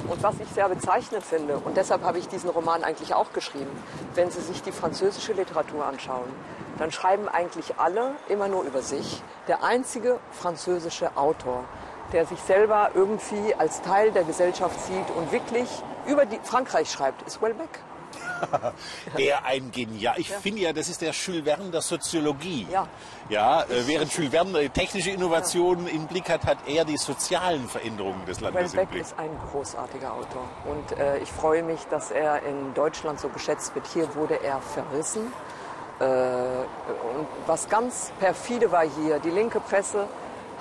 Und 0.08 0.22
was 0.22 0.34
ich 0.40 0.48
sehr 0.48 0.68
bezeichnend 0.68 1.24
finde, 1.24 1.58
und 1.58 1.76
deshalb 1.76 2.02
habe 2.02 2.18
ich 2.18 2.28
diesen 2.28 2.50
Roman 2.50 2.84
eigentlich 2.84 3.14
auch 3.14 3.32
geschrieben, 3.32 3.70
wenn 4.14 4.30
Sie 4.30 4.40
sich 4.40 4.62
die 4.62 4.72
französische 4.72 5.32
Literatur 5.32 5.86
anschauen, 5.86 6.28
dann 6.78 6.90
schreiben 6.90 7.28
eigentlich 7.28 7.78
alle 7.78 8.12
immer 8.28 8.48
nur 8.48 8.64
über 8.64 8.82
sich. 8.82 9.22
Der 9.48 9.62
einzige 9.62 10.18
französische 10.32 11.16
Autor, 11.16 11.64
der 12.12 12.26
sich 12.26 12.40
selber 12.40 12.90
irgendwie 12.94 13.54
als 13.54 13.82
Teil 13.82 14.10
der 14.10 14.24
Gesellschaft 14.24 14.78
sieht 14.80 15.08
und 15.16 15.32
wirklich 15.32 15.68
über 16.06 16.26
die 16.26 16.40
Frankreich 16.42 16.90
schreibt, 16.90 17.22
ist 17.22 17.40
Welbeck. 17.40 17.80
Der 19.18 19.44
ein 19.44 19.70
genial. 19.70 20.14
Ich 20.18 20.28
finde 20.28 20.62
ja, 20.62 20.72
das 20.72 20.88
ist 20.88 21.00
der 21.00 21.12
Jules 21.12 21.44
Verne 21.44 21.70
der 21.70 21.82
Soziologie. 21.82 22.66
Ja. 22.70 22.86
Ja, 23.28 23.62
äh, 23.62 23.86
während 23.86 24.12
Jules 24.12 24.30
Verne 24.30 24.60
äh, 24.60 24.68
technische 24.68 25.10
Innovationen 25.10 25.86
im 25.86 26.06
Blick 26.06 26.28
hat, 26.28 26.44
hat 26.44 26.58
er 26.66 26.84
die 26.84 26.96
sozialen 26.96 27.68
Veränderungen 27.68 28.24
des 28.26 28.40
Landes 28.40 28.72
im 28.72 28.78
Welbeck 28.78 28.90
Blick. 28.90 29.02
ist 29.02 29.18
ein 29.18 29.30
großartiger 29.50 30.12
Autor 30.12 30.48
und 30.64 30.98
äh, 30.98 31.18
ich 31.18 31.30
freue 31.30 31.62
mich, 31.62 31.80
dass 31.90 32.10
er 32.10 32.42
in 32.42 32.74
Deutschland 32.74 33.20
so 33.20 33.28
geschätzt 33.28 33.74
wird. 33.74 33.86
Hier 33.86 34.14
wurde 34.14 34.42
er 34.42 34.60
verrissen. 34.60 35.32
Äh, 36.00 36.04
und 36.04 37.26
was 37.46 37.68
ganz 37.68 38.12
perfide 38.18 38.72
war 38.72 38.84
hier, 38.84 39.18
die 39.20 39.30
linke 39.30 39.60
Presse 39.60 40.08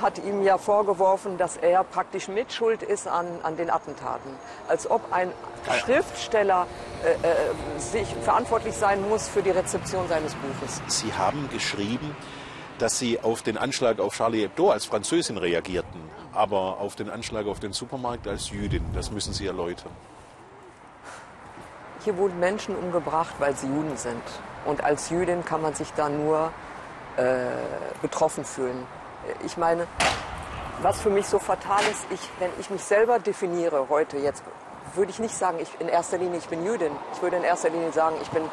hat 0.02 0.18
ihm 0.20 0.44
ja 0.44 0.58
vorgeworfen, 0.58 1.38
dass 1.38 1.58
er 1.58 1.84
praktisch 1.84 2.28
mitschuld 2.28 2.84
ist 2.84 3.08
an, 3.08 3.28
an 3.44 3.58
den 3.58 3.70
Attentaten. 3.70 4.32
Als 4.68 4.90
ob 4.90 5.12
ein 5.12 5.32
Schriftsteller 5.80 6.68
äh, 7.04 7.12
äh, 7.12 7.80
sich 7.80 8.08
verantwortlich 8.24 8.76
sein 8.76 9.08
muss 9.08 9.28
für 9.28 9.42
die 9.42 9.52
Rezeption 9.52 10.08
seines 10.08 10.34
Buches. 10.36 10.82
Sie 10.88 11.14
haben 11.14 11.50
geschrieben, 11.52 12.16
dass 12.80 12.98
Sie 12.98 13.20
auf 13.20 13.42
den 13.44 13.58
Anschlag 13.58 14.00
auf 14.00 14.16
Charlie 14.16 14.42
Hebdo 14.42 14.72
als 14.72 14.86
Französin 14.86 15.38
reagierten, 15.38 16.02
aber 16.34 16.80
auf 16.80 16.96
den 16.96 17.10
Anschlag 17.10 17.46
auf 17.46 17.60
den 17.60 17.74
Supermarkt 17.74 18.28
als 18.28 18.50
Jüdin. 18.50 18.84
Das 18.94 19.12
müssen 19.12 19.34
Sie 19.34 19.46
erläutern. 19.46 19.92
Hier 22.04 22.18
wurden 22.18 22.40
Menschen 22.40 22.76
umgebracht, 22.76 23.36
weil 23.38 23.56
sie 23.56 23.68
Juden 23.68 23.96
sind. 23.96 24.24
Und 24.66 24.84
als 24.84 25.12
Jüdin 25.12 25.46
kann 25.46 25.62
man 25.62 25.76
sich 25.76 25.92
da 25.96 26.10
nur 26.10 26.52
äh, 27.18 27.46
betroffen 28.02 28.44
fühlen. 28.44 28.88
Ich 29.44 29.58
meine, 29.58 29.88
was 30.82 31.00
für 31.00 31.10
mich 31.10 31.28
so 31.28 31.40
fatal 31.40 31.82
ist, 31.92 32.06
ich, 32.10 32.20
wenn 32.40 32.50
ich 32.60 32.70
mich 32.70 32.84
selber 32.84 33.20
definiere 33.20 33.88
heute 33.90 34.18
jetzt, 34.18 34.44
würde 34.96 35.12
ich 35.12 35.20
nicht 35.20 35.36
sagen, 35.36 35.60
ich 35.60 35.70
in 35.80 35.88
erster 35.88 36.18
Linie 36.18 36.40
ich 36.40 36.48
bin 36.48 36.66
Jüdin. 36.66 36.92
Ich 37.14 37.22
würde 37.22 37.38
in 37.38 37.44
erster 37.44 37.70
Linie 37.70 37.92
sagen, 37.92 38.16
ich 38.22 38.30
bin 38.30 38.44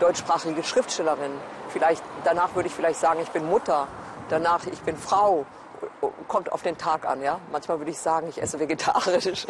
deutschsprachige 0.00 0.62
Schriftstellerin. 0.62 1.32
Vielleicht 1.68 2.02
danach 2.24 2.54
würde 2.54 2.68
ich 2.68 2.74
vielleicht 2.74 3.00
sagen, 3.00 3.20
ich 3.20 3.30
bin 3.30 3.48
Mutter. 3.48 3.88
Danach 4.28 4.66
ich 4.66 4.80
bin 4.82 4.96
Frau. 4.96 5.44
Kommt 6.28 6.52
auf 6.52 6.62
den 6.62 6.78
Tag 6.78 7.04
an, 7.06 7.22
ja. 7.22 7.40
Manchmal 7.50 7.78
würde 7.78 7.90
ich 7.90 7.98
sagen, 7.98 8.28
ich 8.28 8.40
esse 8.40 8.60
vegetarisch. 8.60 9.46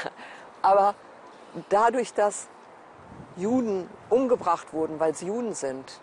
Aber 0.62 0.94
dadurch, 1.70 2.12
dass 2.12 2.48
Juden 3.36 3.88
umgebracht 4.10 4.72
wurden, 4.72 5.00
weil 5.00 5.14
sie 5.14 5.26
Juden 5.26 5.54
sind, 5.54 6.00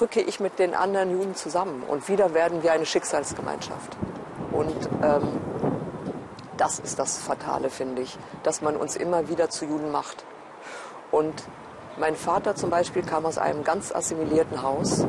rücke 0.00 0.20
ich 0.20 0.40
mit 0.40 0.58
den 0.58 0.74
anderen 0.74 1.10
Juden 1.10 1.34
zusammen 1.34 1.82
und 1.86 2.08
wieder 2.08 2.34
werden 2.34 2.62
wir 2.62 2.72
eine 2.72 2.86
Schicksalsgemeinschaft. 2.86 3.96
Und 4.52 4.88
ähm, 5.02 5.40
das 6.56 6.78
ist 6.78 6.98
das 6.98 7.18
Fatale, 7.18 7.70
finde 7.70 8.02
ich, 8.02 8.18
dass 8.42 8.62
man 8.62 8.76
uns 8.76 8.96
immer 8.96 9.28
wieder 9.28 9.50
zu 9.50 9.64
Juden 9.64 9.90
macht. 9.90 10.24
Und 11.10 11.34
mein 11.98 12.16
Vater 12.16 12.54
zum 12.54 12.70
Beispiel 12.70 13.02
kam 13.02 13.26
aus 13.26 13.38
einem 13.38 13.64
ganz 13.64 13.92
assimilierten 13.94 14.62
Haus 14.62 15.04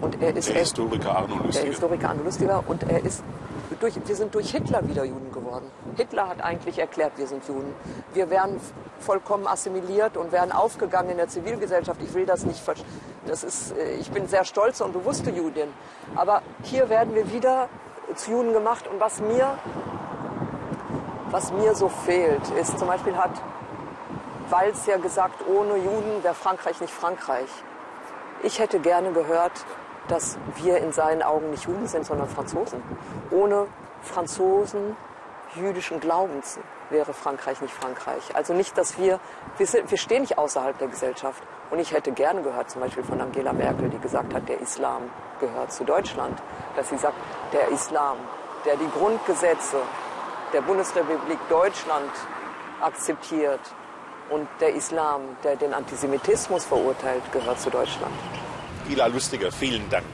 und 0.00 0.22
er 0.22 0.36
ist 0.36 0.48
Der 0.48 0.56
Historiker 0.56 1.16
Arno 1.16 1.34
der 1.34 1.46
Lustiger. 1.46 1.66
Historiker 1.66 2.08
Arno 2.10 2.22
Lustiger 2.22 2.64
und 2.66 2.82
er 2.84 3.04
ist 3.04 3.22
durch, 3.82 3.94
wir 4.04 4.16
sind 4.16 4.34
durch 4.34 4.50
Hitler 4.50 4.86
wieder 4.88 5.04
Juden 5.04 5.32
geworden. 5.32 5.70
Hitler 5.96 6.28
hat 6.28 6.42
eigentlich 6.42 6.78
erklärt, 6.78 7.12
wir 7.16 7.26
sind 7.26 7.46
Juden. 7.46 7.74
Wir 8.14 8.30
wären 8.30 8.60
vollkommen 9.00 9.46
assimiliert 9.46 10.16
und 10.16 10.32
wären 10.32 10.52
aufgegangen 10.52 11.10
in 11.10 11.16
der 11.16 11.28
Zivilgesellschaft. 11.28 12.00
Ich 12.02 12.12
will 12.14 12.26
das 12.26 12.44
nicht 12.44 12.60
das 13.26 13.44
ist, 13.44 13.76
äh, 13.76 13.94
ich 13.94 14.10
bin 14.10 14.26
sehr 14.26 14.44
stolze 14.44 14.84
und 14.84 14.92
bewusste 14.92 15.30
Judin. 15.30 15.68
Aber 16.16 16.42
hier 16.62 16.88
werden 16.88 17.14
wir 17.14 17.30
wieder 17.32 17.68
zu 18.14 18.30
Juden 18.30 18.52
gemacht 18.52 18.88
und 18.88 19.00
was 19.00 19.20
mir, 19.20 19.58
was 21.30 21.52
mir 21.52 21.74
so 21.74 21.88
fehlt, 21.88 22.42
ist 22.60 22.78
zum 22.78 22.88
Beispiel 22.88 23.16
hat 23.16 23.30
Walz 24.50 24.86
ja 24.86 24.96
gesagt, 24.96 25.44
ohne 25.46 25.76
Juden 25.76 26.22
wäre 26.22 26.34
Frankreich 26.34 26.80
nicht 26.80 26.92
Frankreich. 26.92 27.50
Ich 28.42 28.58
hätte 28.58 28.80
gerne 28.80 29.12
gehört, 29.12 29.52
dass 30.08 30.38
wir 30.56 30.78
in 30.78 30.92
seinen 30.92 31.22
Augen 31.22 31.50
nicht 31.50 31.66
Juden 31.66 31.86
sind, 31.86 32.04
sondern 32.04 32.28
Franzosen. 32.28 32.82
Ohne 33.30 33.66
Franzosen 34.02 34.96
jüdischen 35.54 36.00
Glaubens 36.00 36.58
wäre 36.90 37.12
Frankreich 37.12 37.60
nicht 37.60 37.74
Frankreich. 37.74 38.34
Also 38.34 38.54
nicht, 38.54 38.76
dass 38.78 38.98
wir, 38.98 39.20
wir, 39.56 39.66
sind, 39.66 39.90
wir 39.90 39.98
stehen 39.98 40.22
nicht 40.22 40.38
außerhalb 40.38 40.78
der 40.78 40.88
Gesellschaft. 40.88 41.42
Und 41.70 41.78
ich 41.78 41.92
hätte 41.92 42.12
gerne 42.12 42.42
gehört, 42.42 42.70
zum 42.70 42.80
Beispiel 42.80 43.04
von 43.04 43.20
Angela 43.20 43.52
Merkel, 43.52 43.90
die 43.90 43.98
gesagt 43.98 44.32
hat, 44.34 44.48
der 44.48 44.60
Islam 44.60 45.10
gehört 45.40 45.72
zu 45.72 45.84
Deutschland. 45.84 46.40
Dass 46.76 46.88
sie 46.88 46.96
sagt, 46.96 47.16
der 47.52 47.68
Islam, 47.68 48.16
der 48.64 48.76
die 48.76 48.88
Grundgesetze 48.98 49.78
der 50.52 50.62
Bundesrepublik 50.62 51.38
Deutschland 51.50 52.10
akzeptiert 52.80 53.60
und 54.30 54.48
der 54.60 54.74
Islam, 54.74 55.20
der 55.44 55.56
den 55.56 55.74
Antisemitismus 55.74 56.64
verurteilt, 56.64 57.22
gehört 57.32 57.60
zu 57.60 57.70
Deutschland. 57.70 58.14
Gila 58.88 59.06
Lustiger, 59.06 59.52
vielen 59.52 59.88
Dank. 59.90 60.06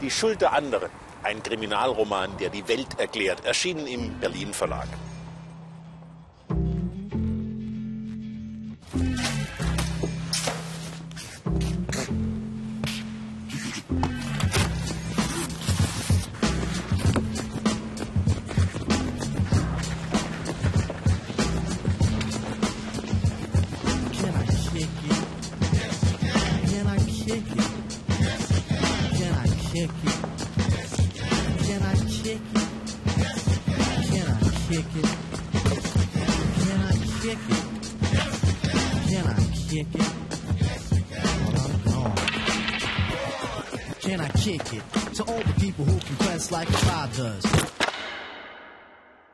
Die 0.00 0.10
Schuld 0.10 0.40
der 0.40 0.54
anderen, 0.54 0.90
ein 1.22 1.42
Kriminalroman, 1.42 2.34
der 2.38 2.48
die 2.48 2.66
Welt 2.66 2.98
erklärt, 2.98 3.44
erschienen 3.44 3.86
im 3.86 4.18
Berlin 4.20 4.54
Verlag. 4.54 4.88
Like. 46.52 46.68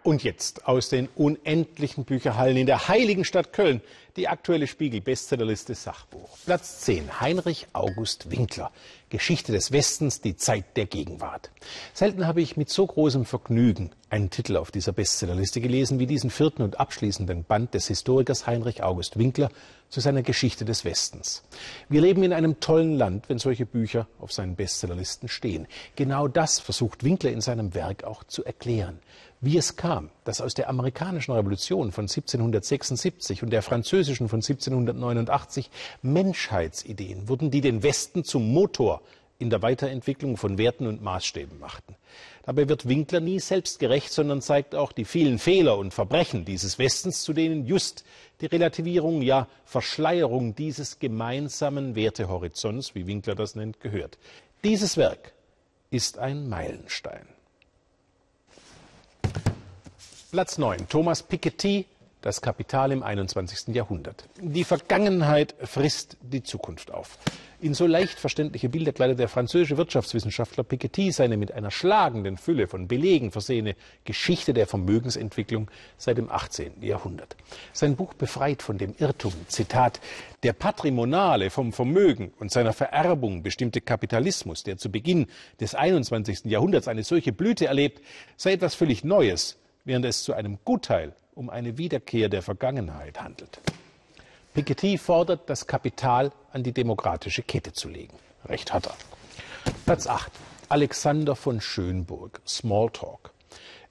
Und 0.05 0.23
jetzt 0.23 0.67
aus 0.67 0.89
den 0.89 1.09
unendlichen 1.17 2.05
Bücherhallen 2.05 2.57
in 2.57 2.67
der 2.67 2.89
heiligen 2.89 3.25
Stadt 3.25 3.53
Köln 3.53 3.83
Die 4.17 4.29
aktuelle 4.29 4.67
Spiegel-Bestsellerliste 4.67 5.75
Sachbuch. 5.75 6.39
Platz 6.47 6.81
10. 6.81 7.21
Heinrich 7.21 7.67
August 7.73 8.31
Winkler. 8.31 8.71
Geschichte 9.11 9.53
des 9.53 9.71
Westens, 9.73 10.21
die 10.21 10.37
Zeit 10.37 10.77
der 10.77 10.87
Gegenwart. 10.87 11.51
Selten 11.93 12.27
habe 12.27 12.41
ich 12.41 12.57
mit 12.57 12.71
so 12.71 12.87
großem 12.87 13.25
Vergnügen 13.25 13.91
einen 14.11 14.31
Titel 14.31 14.57
auf 14.57 14.71
dieser 14.71 14.93
Bestsellerliste 14.93 15.61
gelesen 15.61 15.99
wie 15.99 16.07
diesen 16.07 16.31
vierten 16.31 16.63
und 16.63 16.81
abschließenden 16.81 17.45
Band 17.45 17.75
des 17.75 17.89
Historikers 17.89 18.47
Heinrich 18.47 18.83
August 18.83 19.19
Winkler 19.19 19.51
zu 19.89 20.01
seiner 20.01 20.23
Geschichte 20.23 20.65
des 20.65 20.85
Westens. 20.85 21.43
Wir 21.89 22.01
leben 22.01 22.23
in 22.23 22.33
einem 22.33 22.61
tollen 22.61 22.95
Land, 22.95 23.29
wenn 23.29 23.39
solche 23.39 23.67
Bücher 23.67 24.07
auf 24.19 24.33
seinen 24.33 24.57
Bestsellerlisten 24.57 25.29
stehen. 25.29 25.67
Genau 25.97 26.29
das 26.29 26.59
versucht 26.59 27.05
Winkler 27.05 27.31
in 27.31 27.41
seinem 27.41 27.75
Werk 27.75 28.05
auch 28.05 28.25
zu 28.25 28.45
erklären. 28.45 28.99
Wie 29.41 29.57
es 29.57 29.77
kam, 29.77 30.11
dass 30.25 30.41
aus 30.41 30.55
der 30.55 30.69
amerikanischen 30.69 31.33
Revolution 31.33 31.93
von 31.93 32.05
1776 32.05 33.43
und 33.43 33.51
der 33.51 33.63
französischen 33.63 34.29
von 34.29 34.39
1789 34.39 35.71
Menschheitsideen 36.03 37.29
wurden, 37.29 37.51
die 37.51 37.61
den 37.61 37.83
Westen 37.83 38.25
zum 38.25 38.53
Motor 38.53 39.01
in 39.39 39.51
der 39.51 39.63
Weiterentwicklung 39.63 40.37
von 40.37 40.59
Werten 40.59 40.87
und 40.87 41.03
Maßstäben 41.03 41.61
machten. 41.61 41.95
Dabei 42.49 42.67
wird 42.67 42.89
Winkler 42.89 43.21
nie 43.21 43.41
selbstgerecht, 43.41 44.11
sondern 44.11 44.41
zeigt 44.41 44.75
auch 44.75 44.93
die 44.93 45.05
vielen 45.05 45.39
Fehler 45.39 45.77
und 45.77 45.93
Verbrechen 45.93 46.47
dieses 46.47 46.79
Westens, 46.79 47.23
zu 47.23 47.35
denen 47.35 47.67
just 47.67 48.07
die 48.41 48.47
Relativierung, 48.47 49.21
ja 49.21 49.49
Verschleierung 49.67 50.55
dieses 50.55 50.99
gemeinsamen 50.99 51.95
Wertehorizonts, 51.95 52.95
wie 52.95 53.07
Winkler 53.07 53.35
das 53.35 53.55
nennt, 53.55 53.81
gehört. 53.81 54.17
Dieses 54.65 54.97
Werk 54.97 55.35
ist 55.91 56.17
ein 56.17 56.49
Meilenstein. 56.49 57.29
Platz 60.31 60.57
9. 60.57 60.89
Thomas 60.89 61.23
Piketty, 61.23 61.85
das 62.21 62.41
Kapital 62.41 62.93
im 62.93 63.03
21. 63.03 63.75
Jahrhundert. 63.75 64.29
Die 64.41 64.65
Vergangenheit 64.65 65.55
frisst 65.63 66.17
die 66.21 66.43
Zukunft 66.43 66.93
auf. 66.93 67.19
In 67.61 67.75
so 67.75 67.87
leicht 67.87 68.19
verständliche 68.19 68.69
Bilder 68.69 68.93
kleidet 68.93 69.19
der 69.19 69.29
französische 69.29 69.77
Wirtschaftswissenschaftler 69.77 70.63
Piketty 70.63 71.11
seine 71.11 71.37
mit 71.37 71.53
einer 71.53 71.73
schlagenden 71.73 72.37
Fülle 72.37 72.69
von 72.69 72.87
Belegen 72.87 73.33
versehene 73.33 73.75
Geschichte 74.05 74.55
der 74.55 74.69
Vermögensentwicklung 74.69 75.69
seit 75.97 76.19
dem 76.19 76.31
18. 76.31 76.83
Jahrhundert. 76.83 77.37
Sein 77.73 77.97
Buch 77.97 78.15
befreit 78.15 78.63
von 78.63 78.79
dem 78.79 78.95
Irrtum, 78.99 79.33
Zitat, 79.49 80.01
der 80.45 80.53
patrimonale 80.53 81.51
vom 81.51 81.73
Vermögen 81.73 82.33
und 82.39 82.53
seiner 82.53 82.73
Vererbung 82.73 83.43
bestimmte 83.43 83.81
Kapitalismus, 83.81 84.63
der 84.63 84.77
zu 84.77 84.91
Beginn 84.91 85.27
des 85.61 85.75
21. 85.75 86.45
Jahrhunderts 86.45 86.87
eine 86.87 87.03
solche 87.03 87.33
Blüte 87.33 87.67
erlebt, 87.67 88.01
sei 88.37 88.53
etwas 88.53 88.77
völlig 88.77 89.03
Neues 89.03 89.59
während 89.89 90.05
es 90.05 90.23
zu 90.23 90.35
einem 90.35 90.59
Gutteil 90.65 91.15
um 91.39 91.51
eine 91.51 91.79
Wiederkehr 91.79 92.29
der 92.29 92.43
Vergangenheit 92.43 93.21
handelt. 93.21 93.61
Piketty 94.55 94.99
fordert, 94.99 95.49
das 95.49 95.69
Kapital 95.69 96.33
an 96.53 96.65
die 96.65 96.73
demokratische 96.73 97.45
Kette 97.45 97.73
zu 97.73 97.89
legen. 97.89 98.17
Recht 98.47 98.73
hat 98.73 98.89
er. 98.89 98.97
Platz 99.85 100.09
8. 100.09 100.33
Alexander 100.69 101.37
von 101.37 101.61
Schönburg, 101.61 102.41
Smalltalk. 102.45 103.33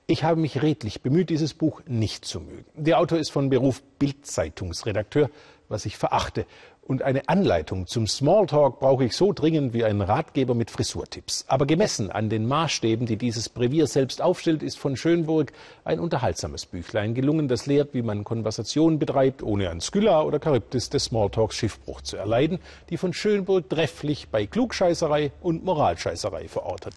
Ich 0.08 0.26
habe 0.26 0.42
mich 0.42 0.62
redlich 0.62 1.02
bemüht, 1.02 1.30
dieses 1.30 1.54
Buch 1.54 1.82
nicht 1.88 2.26
zu 2.26 2.42
mögen. 2.42 2.66
Der 2.76 3.00
Autor 3.00 3.18
ist 3.18 3.30
von 3.30 3.50
Beruf 3.50 3.82
Bildzeitungsredakteur, 3.98 5.30
was 5.70 5.86
ich 5.86 5.96
verachte. 5.96 6.46
Und 6.88 7.02
eine 7.02 7.28
Anleitung 7.28 7.86
zum 7.86 8.08
Smalltalk 8.08 8.80
brauche 8.80 9.04
ich 9.04 9.14
so 9.14 9.34
dringend 9.34 9.74
wie 9.74 9.84
einen 9.84 10.00
Ratgeber 10.00 10.56
mit 10.56 10.72
Frisurtipps. 10.72 11.44
Aber 11.50 11.66
gemessen 11.66 12.12
an 12.12 12.30
den 12.30 12.48
Maßstäben, 12.48 13.06
die 13.06 13.18
dieses 13.18 13.50
Brevier 13.50 13.88
selbst 13.88 14.22
aufstellt, 14.22 14.64
ist 14.64 14.80
von 14.80 14.96
Schönburg 14.96 15.52
ein 15.84 16.00
unterhaltsames 16.00 16.66
Büchlein 16.66 17.14
gelungen, 17.14 17.50
das 17.50 17.66
lehrt, 17.66 17.94
wie 17.94 18.04
man 18.04 18.24
Konversationen 18.24 19.00
betreibt, 19.00 19.44
ohne 19.44 19.70
an 19.70 19.82
Skylla 19.82 20.22
oder 20.22 20.40
Charybdis 20.42 20.90
des 20.90 21.04
Smalltalks 21.04 21.58
Schiffbruch 21.58 22.00
zu 22.04 22.16
erleiden, 22.16 22.60
die 22.90 22.96
von 22.96 23.12
Schönburg 23.12 23.70
trefflich 23.70 24.30
bei 24.30 24.46
Klugscheißerei 24.46 25.34
und 25.42 25.66
Moralscheißerei 25.66 26.48
verortet. 26.48 26.94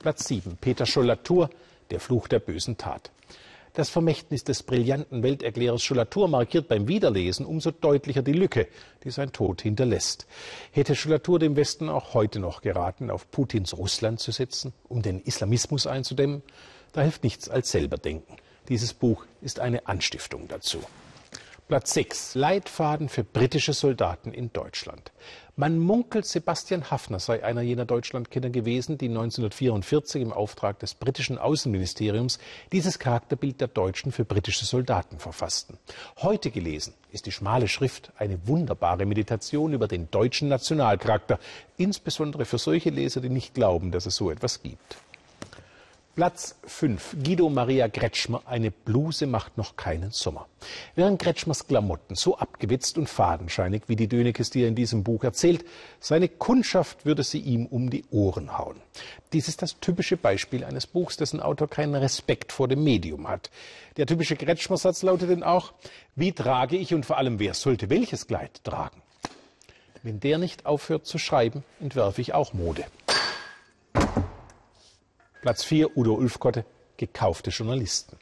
Platz 0.00 0.26
7. 0.26 0.58
Peter 0.60 0.86
Schollatur, 0.86 1.50
Der 1.92 2.00
Fluch 2.00 2.26
der 2.26 2.40
bösen 2.40 2.76
Tat. 2.76 3.12
Das 3.78 3.90
Vermächtnis 3.90 4.42
des 4.42 4.64
brillanten 4.64 5.22
Welterklärers 5.22 5.84
Schollatur 5.84 6.26
markiert 6.26 6.66
beim 6.66 6.88
Wiederlesen 6.88 7.46
umso 7.46 7.70
deutlicher 7.70 8.22
die 8.22 8.32
Lücke, 8.32 8.66
die 9.04 9.12
sein 9.12 9.30
Tod 9.30 9.62
hinterlässt. 9.62 10.26
Hätte 10.72 10.96
Schollatur 10.96 11.38
dem 11.38 11.54
Westen 11.54 11.88
auch 11.88 12.12
heute 12.12 12.40
noch 12.40 12.60
geraten, 12.60 13.08
auf 13.08 13.30
Putins 13.30 13.78
Russland 13.78 14.18
zu 14.18 14.32
setzen, 14.32 14.72
um 14.88 15.02
den 15.02 15.20
Islamismus 15.20 15.86
einzudämmen? 15.86 16.42
Da 16.92 17.02
hilft 17.02 17.22
nichts 17.22 17.48
als 17.48 17.70
selber 17.70 17.98
denken. 17.98 18.38
Dieses 18.68 18.94
Buch 18.94 19.24
ist 19.42 19.60
eine 19.60 19.86
Anstiftung 19.86 20.48
dazu. 20.48 20.80
Platz 21.68 21.94
6. 21.94 22.34
Leitfaden 22.34 23.08
für 23.08 23.22
britische 23.22 23.74
Soldaten 23.74 24.32
in 24.32 24.52
Deutschland. 24.52 25.12
Man 25.60 25.80
munkelt, 25.80 26.24
Sebastian 26.24 26.88
Haffner 26.88 27.18
sei 27.18 27.42
einer 27.42 27.62
jener 27.62 27.84
Deutschlandkenner 27.84 28.48
gewesen, 28.48 28.96
die 28.96 29.08
1944 29.08 30.22
im 30.22 30.32
Auftrag 30.32 30.78
des 30.78 30.94
britischen 30.94 31.36
Außenministeriums 31.36 32.38
dieses 32.70 33.00
Charakterbild 33.00 33.60
der 33.60 33.66
Deutschen 33.66 34.12
für 34.12 34.24
britische 34.24 34.66
Soldaten 34.66 35.18
verfassten. 35.18 35.76
Heute 36.18 36.52
gelesen 36.52 36.94
ist 37.10 37.26
die 37.26 37.32
schmale 37.32 37.66
Schrift 37.66 38.12
eine 38.18 38.46
wunderbare 38.46 39.04
Meditation 39.04 39.72
über 39.72 39.88
den 39.88 40.08
deutschen 40.12 40.46
Nationalcharakter, 40.46 41.40
insbesondere 41.76 42.44
für 42.44 42.58
solche 42.58 42.90
Leser, 42.90 43.20
die 43.20 43.28
nicht 43.28 43.54
glauben, 43.54 43.90
dass 43.90 44.06
es 44.06 44.14
so 44.14 44.30
etwas 44.30 44.62
gibt. 44.62 44.96
Platz 46.18 46.56
5. 46.64 47.18
Guido 47.22 47.48
Maria 47.48 47.88
Kretschmer. 47.88 48.42
Eine 48.44 48.72
Bluse 48.72 49.28
macht 49.28 49.56
noch 49.56 49.76
keinen 49.76 50.10
Sommer. 50.10 50.48
Während 50.96 51.22
Kretschmers 51.22 51.68
Klamotten 51.68 52.16
so 52.16 52.36
abgewitzt 52.36 52.98
und 52.98 53.08
fadenscheinig, 53.08 53.82
wie 53.86 53.94
die 53.94 54.08
Dönekes 54.08 54.50
dir 54.50 54.66
in 54.66 54.74
diesem 54.74 55.04
Buch 55.04 55.22
erzählt, 55.22 55.64
seine 56.00 56.28
Kundschaft 56.28 57.06
würde 57.06 57.22
sie 57.22 57.38
ihm 57.38 57.66
um 57.66 57.88
die 57.88 58.04
Ohren 58.10 58.58
hauen. 58.58 58.80
Dies 59.32 59.46
ist 59.46 59.62
das 59.62 59.78
typische 59.78 60.16
Beispiel 60.16 60.64
eines 60.64 60.88
Buchs, 60.88 61.16
dessen 61.16 61.38
Autor 61.38 61.70
keinen 61.70 61.94
Respekt 61.94 62.50
vor 62.50 62.66
dem 62.66 62.82
Medium 62.82 63.28
hat. 63.28 63.52
Der 63.96 64.06
typische 64.06 64.34
Kretschmer-Satz 64.34 65.04
lautet 65.04 65.30
denn 65.30 65.44
auch, 65.44 65.72
wie 66.16 66.32
trage 66.32 66.76
ich 66.76 66.94
und 66.94 67.06
vor 67.06 67.18
allem 67.18 67.38
wer 67.38 67.54
sollte 67.54 67.90
welches 67.90 68.26
Kleid 68.26 68.64
tragen? 68.64 69.00
Wenn 70.02 70.18
der 70.18 70.38
nicht 70.38 70.66
aufhört 70.66 71.06
zu 71.06 71.18
schreiben, 71.18 71.62
entwerfe 71.78 72.20
ich 72.20 72.34
auch 72.34 72.54
Mode. 72.54 72.86
Platz 75.40 75.62
4 75.62 75.96
Udo 75.96 76.14
Ulfkotte, 76.14 76.64
gekaufte 76.96 77.50
Journalisten. 77.50 78.16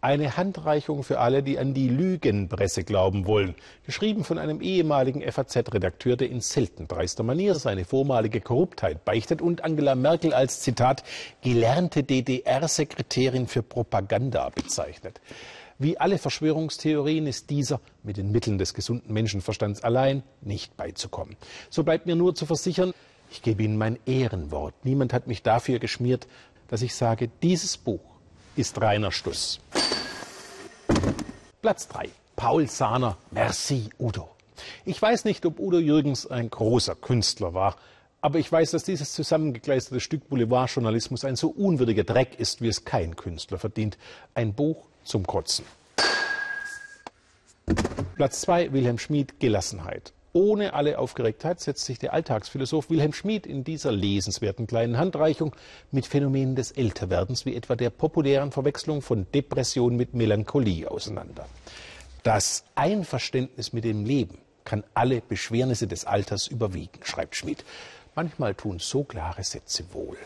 Eine 0.00 0.36
Handreichung 0.36 1.02
für 1.02 1.18
alle, 1.18 1.42
die 1.42 1.58
an 1.58 1.74
die 1.74 1.88
Lügenpresse 1.88 2.84
glauben 2.84 3.26
wollen. 3.26 3.56
Geschrieben 3.84 4.22
von 4.22 4.38
einem 4.38 4.60
ehemaligen 4.60 5.22
FAZ-Redakteur, 5.22 6.16
der 6.16 6.30
in 6.30 6.40
selten 6.40 6.86
dreister 6.86 7.24
Manier 7.24 7.56
seine 7.56 7.84
vormalige 7.84 8.40
Korruptheit 8.40 9.04
beichtet 9.04 9.42
und 9.42 9.64
Angela 9.64 9.96
Merkel 9.96 10.32
als 10.32 10.60
Zitat 10.60 11.02
gelernte 11.40 12.04
DDR-Sekretärin 12.04 13.48
für 13.48 13.64
Propaganda 13.64 14.48
bezeichnet. 14.50 15.20
Wie 15.78 15.98
alle 15.98 16.18
Verschwörungstheorien 16.18 17.26
ist 17.26 17.50
dieser 17.50 17.80
mit 18.04 18.18
den 18.18 18.30
Mitteln 18.30 18.58
des 18.58 18.72
gesunden 18.72 19.12
Menschenverstands 19.12 19.82
allein 19.82 20.22
nicht 20.40 20.76
beizukommen. 20.76 21.36
So 21.70 21.82
bleibt 21.82 22.06
mir 22.06 22.14
nur 22.14 22.36
zu 22.36 22.46
versichern, 22.46 22.92
ich 23.32 23.40
gebe 23.40 23.62
Ihnen 23.62 23.78
mein 23.78 23.98
Ehrenwort. 24.04 24.74
Niemand 24.84 25.14
hat 25.14 25.26
mich 25.26 25.42
dafür 25.42 25.78
geschmiert, 25.78 26.28
dass 26.72 26.80
ich 26.80 26.94
sage, 26.94 27.28
dieses 27.42 27.76
Buch 27.76 28.00
ist 28.56 28.80
reiner 28.80 29.12
Stuss. 29.12 29.60
Platz 31.60 31.86
3. 31.88 32.08
Paul 32.34 32.66
Sahner, 32.66 33.18
Merci 33.30 33.90
Udo. 33.98 34.30
Ich 34.86 35.02
weiß 35.02 35.26
nicht, 35.26 35.44
ob 35.44 35.60
Udo 35.60 35.78
Jürgens 35.78 36.26
ein 36.26 36.48
großer 36.48 36.94
Künstler 36.94 37.52
war, 37.52 37.76
aber 38.22 38.38
ich 38.38 38.50
weiß, 38.50 38.70
dass 38.70 38.84
dieses 38.84 39.12
zusammengekleisterte 39.12 40.00
Stück 40.00 40.30
Boulevardjournalismus 40.30 41.26
ein 41.26 41.36
so 41.36 41.50
unwürdiger 41.50 42.04
Dreck 42.04 42.40
ist, 42.40 42.62
wie 42.62 42.68
es 42.68 42.86
kein 42.86 43.16
Künstler 43.16 43.58
verdient. 43.58 43.98
Ein 44.32 44.54
Buch 44.54 44.86
zum 45.04 45.26
Kotzen. 45.26 45.66
Platz 48.14 48.40
2. 48.40 48.72
Wilhelm 48.72 48.96
Schmid, 48.96 49.38
Gelassenheit. 49.40 50.14
Ohne 50.34 50.72
alle 50.72 50.98
Aufgeregtheit 50.98 51.60
setzt 51.60 51.84
sich 51.84 51.98
der 51.98 52.14
Alltagsphilosoph 52.14 52.88
Wilhelm 52.88 53.12
Schmid 53.12 53.46
in 53.46 53.64
dieser 53.64 53.92
lesenswerten 53.92 54.66
kleinen 54.66 54.96
Handreichung 54.96 55.54
mit 55.90 56.06
Phänomenen 56.06 56.56
des 56.56 56.72
Älterwerdens 56.72 57.44
wie 57.44 57.54
etwa 57.54 57.76
der 57.76 57.90
populären 57.90 58.50
Verwechslung 58.50 59.02
von 59.02 59.26
Depression 59.34 59.94
mit 59.94 60.14
Melancholie 60.14 60.90
auseinander. 60.90 61.46
Das 62.22 62.64
Einverständnis 62.76 63.74
mit 63.74 63.84
dem 63.84 64.06
Leben 64.06 64.38
kann 64.64 64.84
alle 64.94 65.20
Beschwernisse 65.20 65.86
des 65.86 66.06
Alters 66.06 66.46
überwiegen, 66.46 67.00
schreibt 67.02 67.36
Schmid. 67.36 67.62
Manchmal 68.14 68.54
tun 68.54 68.78
so 68.78 69.04
klare 69.04 69.44
Sätze 69.44 69.84
wohl. 69.92 70.16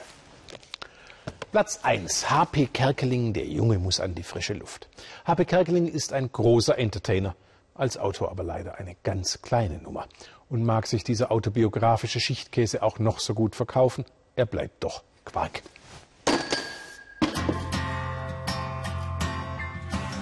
Platz 1.51 1.81
1. 1.83 2.31
H.P. 2.31 2.67
Kerkeling, 2.67 3.33
der 3.33 3.47
Junge 3.47 3.81
muss 3.81 3.99
an 3.99 4.15
die 4.15 4.23
frische 4.23 4.55
Luft. 4.55 4.89
H.P. 5.25 5.47
Kerkeling 5.47 5.89
ist 5.89 6.13
ein 6.13 6.31
großer 6.31 6.79
Entertainer 6.79 7.35
als 7.79 7.97
Autor 7.97 8.31
aber 8.31 8.43
leider 8.43 8.79
eine 8.79 8.97
ganz 9.03 9.43
kleine 9.43 9.79
Nummer. 9.79 10.07
Und 10.49 10.65
mag 10.65 10.87
sich 10.87 11.05
dieser 11.05 11.33
autobiografische 11.33 12.21
Schichtkäse 12.21 12.83
auch 12.83 12.99
noch 12.99 13.19
so 13.19 13.35
gut 13.35 13.57
verkaufen, 13.57 14.05
er 14.37 14.47
bleibt 14.47 14.85
doch 14.85 15.03
Quark. 15.25 15.63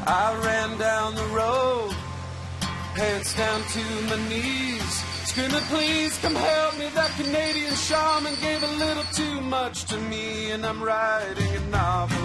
I 0.06 0.34
ran 0.44 0.78
down 0.78 1.14
the 1.14 1.24
road 1.34 1.94
pants 2.94 3.34
down 3.34 3.60
to 3.72 3.80
my 4.08 4.16
knees. 4.28 5.04
Screaming, 5.26 5.60
please 5.62 6.16
come 6.18 6.34
help 6.34 6.78
me. 6.78 6.88
That 6.94 7.10
Canadian 7.16 7.74
shaman 7.74 8.34
gave 8.40 8.62
a 8.62 8.72
little 8.84 9.04
too 9.12 9.40
much 9.40 9.84
to 9.86 9.96
me, 9.96 10.50
and 10.52 10.64
I'm 10.64 10.82
writing 10.82 11.56
a 11.56 11.60
novel. 11.70 12.18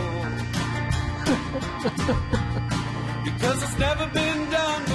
because 3.23 3.63
it's 3.63 3.79
never 3.79 4.07
been 4.07 4.49
done. 4.51 4.88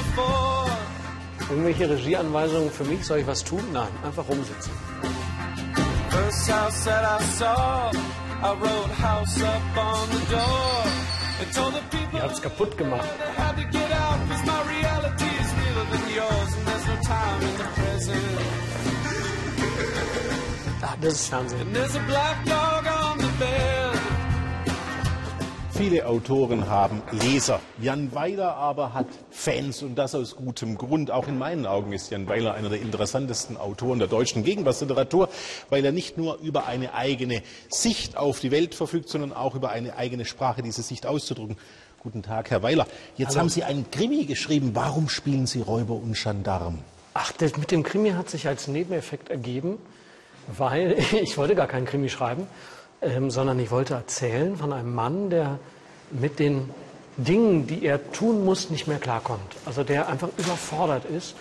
Irgendwelche 1.51 1.89
Regieanweisungen 1.89 2.71
für 2.71 2.85
mich? 2.85 3.05
Soll 3.05 3.19
ich 3.19 3.27
was 3.27 3.45
tun? 3.45 3.61
Nein, 3.73 3.89
einfach 4.05 4.27
rumsitzen. 4.29 4.73
First 6.11 6.51
house 6.51 6.85
that 6.85 7.05
I 7.05 7.23
saw, 7.39 7.91
I 8.43 8.55
wrote 8.61 8.91
house 9.01 9.43
up 9.43 9.77
on 9.77 10.09
the 10.11 10.21
door. 10.31 10.85
And 11.41 11.53
told 11.53 11.75
the 11.75 11.83
people 11.97 12.19
Ihr 12.19 12.23
habt's 12.23 12.41
kaputt 12.41 12.77
gemacht. 12.79 13.09
had 13.37 13.57
to 13.57 13.65
get 13.65 13.91
out, 13.93 14.19
cause 14.29 14.45
my 14.47 14.63
reality 14.73 15.25
is 15.25 15.53
realer 15.61 15.87
than 15.91 16.09
yours, 16.15 16.55
and 16.57 16.67
there's 16.67 16.87
no 16.87 16.97
time 17.03 17.43
in 17.43 17.57
the 17.59 17.65
present. 17.75 18.41
Ah, 20.83 20.97
das 21.01 21.15
ist 21.15 21.29
Fernsehen. 21.29 21.61
And 21.61 21.75
there's 21.75 21.97
a 21.97 22.01
black 22.07 22.45
dog 22.45 22.87
on 22.87 23.19
the 23.19 23.24
bed. 23.24 23.24
Viele 25.77 26.07
Autoren 26.07 26.69
haben 26.69 27.03
Leser. 27.11 27.59
Jan 27.81 28.15
Weiler 28.15 28.55
aber 28.55 28.95
hat 28.95 29.09
Fans 29.33 29.83
und 29.83 29.97
das 29.97 30.15
aus 30.15 30.37
gutem 30.37 30.79
Grund. 30.79 31.11
Auch 31.11 31.27
in 31.27 31.37
meinen 31.37 31.67
Augen 31.67 31.93
ist 31.93 32.13
Jan 32.13 32.29
Weiler 32.29 32.55
einer 32.55 32.69
der 32.69 32.81
interessantesten 32.81 33.57
Autoren 33.57 33.99
der 33.99 34.07
deutschen 34.07 34.45
Gegenwartsliteratur, 34.45 35.29
weil 35.71 35.85
er 35.85 35.91
nicht 35.91 36.17
nur 36.17 36.39
über 36.39 36.67
eine 36.67 36.95
eigene 36.95 37.43
Sicht 37.69 38.17
auf 38.17 38.39
die 38.39 38.53
Welt 38.53 38.77
verfügt, 38.77 39.09
sondern 39.09 39.33
auch 39.33 39.57
über 39.57 39.71
eine 39.71 39.97
eigene 39.97 40.25
Sprache, 40.27 40.63
diese 40.63 40.83
Sicht 40.83 41.07
auszudrücken. 41.07 41.57
Guten 41.99 42.23
Tag, 42.23 42.51
Herr 42.51 42.63
Weiler. 42.63 42.87
Jetzt 43.17 43.31
Hallo. 43.31 43.41
haben 43.41 43.49
Sie 43.49 43.65
einen 43.65 43.91
Krimi 43.91 44.27
geschrieben. 44.27 44.71
Warum 44.75 45.09
spielen 45.09 45.49
Sie 45.49 45.61
Räuber 45.61 45.95
und 45.95 46.17
Gendarm? 46.17 46.79
Ach, 47.15 47.33
das 47.33 47.57
mit 47.57 47.73
dem 47.73 47.83
Krimi 47.83 48.11
hat 48.11 48.31
sich 48.31 48.47
als 48.47 48.69
Nebeneffekt 48.69 49.29
ergeben, 49.29 49.79
weil 50.57 50.97
ich 51.21 51.37
wollte 51.37 51.57
gar 51.57 51.67
keinen 51.67 51.87
Krimi 51.87 52.09
schreiben, 52.09 52.47
ähm, 53.05 53.31
sondern 53.31 53.59
ich 53.59 53.71
wollte 53.71 53.95
erzählen 53.95 54.57
von 54.57 54.73
einem 54.73 54.95
Mann, 54.95 55.31
der 55.31 55.59
mit 56.11 56.39
den 56.39 56.71
Dingen, 57.17 57.67
die 57.67 57.85
er 57.85 58.13
tun 58.13 58.45
muss, 58.45 58.71
nicht 58.71 58.87
mehr 58.87 58.99
klarkommt. 58.99 59.57
Also 59.67 59.85
der 59.85 60.09
einfach 60.09 60.29
überfordert 60.37 61.05
ist. 61.05 61.37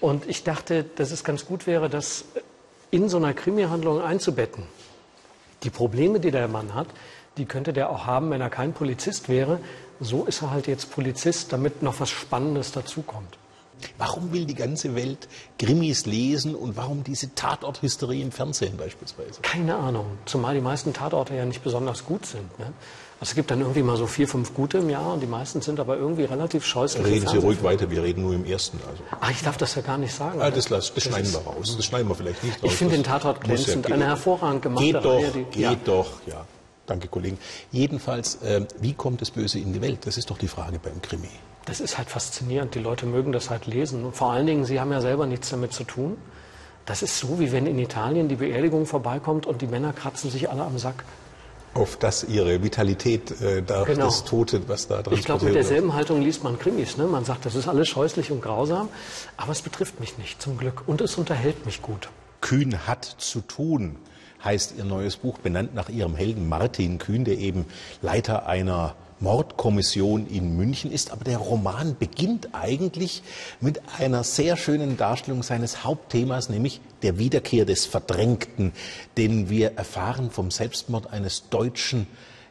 Und 0.00 0.28
ich 0.28 0.44
dachte, 0.44 0.84
dass 0.84 1.12
es 1.12 1.24
ganz 1.24 1.46
gut 1.46 1.66
wäre, 1.66 1.88
das 1.88 2.24
in 2.90 3.08
so 3.08 3.16
einer 3.16 3.32
Krimi-Handlung 3.32 4.02
einzubetten. 4.02 4.64
Die 5.62 5.70
Probleme, 5.70 6.20
die 6.20 6.30
der 6.30 6.48
Mann 6.48 6.74
hat, 6.74 6.88
die 7.38 7.46
könnte 7.46 7.72
der 7.72 7.90
auch 7.90 8.06
haben, 8.06 8.30
wenn 8.30 8.40
er 8.40 8.50
kein 8.50 8.72
Polizist 8.72 9.28
wäre. 9.28 9.60
So 10.00 10.24
ist 10.24 10.42
er 10.42 10.50
halt 10.50 10.66
jetzt 10.66 10.92
Polizist, 10.92 11.52
damit 11.52 11.82
noch 11.82 12.00
was 12.00 12.10
Spannendes 12.10 12.72
dazukommt. 12.72 13.38
Warum 13.98 14.32
will 14.32 14.44
die 14.46 14.54
ganze 14.54 14.94
Welt 14.94 15.28
Krimis 15.58 16.06
lesen 16.06 16.54
und 16.54 16.76
warum 16.76 17.04
diese 17.04 17.34
Tatorthysterie 17.34 18.22
im 18.22 18.32
Fernsehen 18.32 18.76
beispielsweise? 18.76 19.40
Keine 19.42 19.76
Ahnung. 19.76 20.06
Zumal 20.24 20.54
die 20.54 20.60
meisten 20.60 20.92
Tatorte 20.92 21.34
ja 21.34 21.44
nicht 21.44 21.62
besonders 21.62 22.04
gut 22.04 22.26
sind. 22.26 22.58
Ne? 22.58 22.72
Also 23.20 23.30
es 23.30 23.34
gibt 23.36 23.50
dann 23.50 23.60
irgendwie 23.60 23.82
mal 23.82 23.96
so 23.96 24.06
vier, 24.06 24.26
fünf 24.26 24.54
gute 24.54 24.78
im 24.78 24.90
Jahr 24.90 25.12
und 25.14 25.20
die 25.20 25.26
meisten 25.26 25.60
sind 25.60 25.78
aber 25.80 25.96
irgendwie 25.96 26.24
relativ 26.24 26.66
scheußlich. 26.66 27.04
Reden 27.06 27.28
Sie 27.28 27.38
ruhig 27.38 27.62
weiter, 27.62 27.88
wir 27.90 28.02
reden 28.02 28.22
nur 28.22 28.34
im 28.34 28.44
ersten. 28.44 28.78
Also. 28.90 29.02
Ah, 29.20 29.30
ich 29.30 29.42
darf 29.42 29.56
das 29.56 29.74
ja 29.76 29.82
gar 29.82 29.98
nicht 29.98 30.12
sagen. 30.14 30.40
Ah, 30.42 30.50
das, 30.50 30.68
lass, 30.68 30.92
das 30.92 31.04
schneiden 31.04 31.32
wir 31.32 31.40
raus. 31.40 31.74
Das 31.76 31.84
schneiden 31.84 32.08
wir 32.08 32.14
vielleicht 32.14 32.42
nicht 32.42 32.62
raus. 32.62 32.70
Ich 32.72 32.76
finde 32.76 32.96
Das 32.96 33.02
den 33.04 33.10
Tatort 33.12 33.38
ja 33.38 33.42
glänzend. 33.54 33.86
gehen. 33.86 33.94
Eine 33.94 34.06
hervorragend 34.06 34.62
gemachte 34.62 34.84
Geht 34.84 35.04
doch, 35.04 35.14
Reihe. 35.22 35.30
Die, 35.30 35.44
geht 35.44 35.60
ja. 35.60 35.74
doch, 35.84 36.10
ja. 36.26 36.44
Danke, 36.86 37.08
Kollegen. 37.08 37.38
Jedenfalls, 37.70 38.38
ähm, 38.44 38.66
wie 38.80 38.92
kommt 38.92 39.20
das 39.22 39.30
Böse 39.30 39.58
in 39.58 39.72
die 39.72 39.80
Welt? 39.80 40.00
Das 40.06 40.18
ist 40.18 40.28
doch 40.30 40.36
die 40.36 40.48
Frage 40.48 40.78
beim 40.78 41.00
Krimi. 41.00 41.30
Das 41.66 41.80
ist 41.80 41.96
halt 41.98 42.08
faszinierend. 42.10 42.74
Die 42.74 42.78
Leute 42.80 43.06
mögen 43.06 43.32
das 43.32 43.50
halt 43.50 43.66
lesen. 43.66 44.04
Und 44.04 44.14
vor 44.14 44.32
allen 44.32 44.46
Dingen, 44.46 44.64
sie 44.64 44.80
haben 44.80 44.92
ja 44.92 45.00
selber 45.00 45.26
nichts 45.26 45.50
damit 45.50 45.72
zu 45.72 45.84
tun. 45.84 46.16
Das 46.86 47.02
ist 47.02 47.18
so, 47.18 47.38
wie 47.40 47.50
wenn 47.52 47.66
in 47.66 47.78
Italien 47.78 48.28
die 48.28 48.36
Beerdigung 48.36 48.84
vorbeikommt 48.84 49.46
und 49.46 49.62
die 49.62 49.66
Männer 49.66 49.92
kratzen 49.94 50.30
sich 50.30 50.50
alle 50.50 50.62
am 50.62 50.78
Sack. 50.78 51.04
Auf 51.72 51.96
das 51.96 52.22
ihre 52.24 52.62
Vitalität, 52.62 53.40
äh, 53.40 53.62
da 53.62 53.82
Genau. 53.84 54.04
das 54.04 54.24
Tote, 54.24 54.68
was 54.68 54.86
da 54.86 55.02
dran 55.02 55.14
Ich 55.14 55.24
glaube, 55.24 55.46
mit 55.46 55.54
derselben 55.54 55.94
Haltung 55.94 56.20
liest 56.20 56.44
man 56.44 56.58
Krimis. 56.58 56.98
Ne? 56.98 57.04
Man 57.06 57.24
sagt, 57.24 57.46
das 57.46 57.54
ist 57.56 57.66
alles 57.66 57.88
scheußlich 57.88 58.30
und 58.30 58.42
grausam, 58.42 58.88
aber 59.36 59.50
es 59.52 59.62
betrifft 59.62 59.98
mich 59.98 60.16
nicht, 60.18 60.40
zum 60.40 60.56
Glück. 60.56 60.82
Und 60.86 61.00
es 61.00 61.16
unterhält 61.16 61.64
mich 61.66 61.82
gut. 61.82 62.10
Kühn 62.42 62.86
hat 62.86 63.04
zu 63.18 63.40
tun, 63.40 63.96
heißt 64.44 64.74
ihr 64.76 64.84
neues 64.84 65.16
Buch, 65.16 65.38
benannt 65.38 65.74
nach 65.74 65.88
ihrem 65.88 66.14
Helden 66.14 66.48
Martin 66.48 66.98
Kühn, 66.98 67.24
der 67.24 67.38
eben 67.38 67.64
Leiter 68.02 68.46
einer 68.46 68.94
Mordkommission 69.20 70.26
in 70.26 70.56
München 70.56 70.92
ist. 70.92 71.10
Aber 71.10 71.24
der 71.24 71.38
Roman 71.38 71.96
beginnt 71.98 72.48
eigentlich 72.52 73.22
mit 73.60 73.80
einer 73.98 74.24
sehr 74.24 74.56
schönen 74.56 74.96
Darstellung 74.96 75.42
seines 75.42 75.84
Hauptthemas, 75.84 76.48
nämlich 76.48 76.80
der 77.02 77.18
Wiederkehr 77.18 77.64
des 77.64 77.86
Verdrängten, 77.86 78.72
den 79.16 79.48
wir 79.48 79.76
erfahren 79.76 80.30
vom 80.30 80.50
Selbstmord 80.50 81.12
eines 81.12 81.48
deutschen 81.48 82.06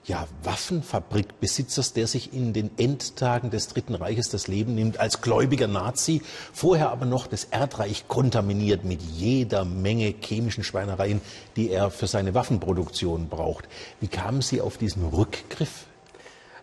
ja, 0.06 0.28
Waffenfabrikbesitzers, 0.44 1.94
der 1.94 2.08
sich 2.08 2.34
in 2.34 2.54
den 2.54 2.72
Endtagen 2.78 3.52
des 3.52 3.68
Dritten 3.68 3.96
Reiches 3.96 4.30
das 4.30 4.48
Leben 4.48 4.76
nimmt 4.76 5.00
als 5.00 5.22
gläubiger 5.22 5.68
Nazi, 5.68 6.22
vorher 6.52 6.92
aber 6.92 7.06
noch 7.06 7.28
das 7.28 7.46
Erdreich 7.46 8.08
kontaminiert 8.08 8.84
mit 8.84 9.02
jeder 9.02 9.64
Menge 9.64 10.14
chemischen 10.22 10.64
Schweinereien, 10.64 11.22
die 11.56 11.70
er 11.70 11.90
für 11.90 12.08
seine 12.08 12.34
Waffenproduktion 12.34 13.30
braucht. 13.30 13.70
Wie 14.02 14.08
kamen 14.08 14.42
Sie 14.42 14.60
auf 14.62 14.78
diesen 14.78 15.06
Rückgriff? 15.06 15.86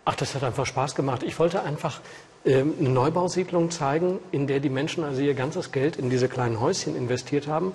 Ach, 0.05 0.15
das 0.15 0.35
hat 0.35 0.43
einfach 0.43 0.67
Spaß 0.67 0.95
gemacht. 0.95 1.23
Ich 1.23 1.39
wollte 1.39 1.63
einfach 1.63 2.01
ähm, 2.45 2.75
eine 2.79 2.89
Neubausiedlung 2.89 3.71
zeigen, 3.71 4.19
in 4.33 4.47
der 4.47 4.61
die 4.61 4.71
Menschen 4.71 5.05
also 5.05 5.21
ihr 5.21 5.35
ganzes 5.35 5.73
Geld 5.73 5.97
in 5.97 6.09
diese 6.09 6.29
kleinen 6.29 6.61
Häuschen 6.61 6.97
investiert 6.97 7.47
haben 7.47 7.73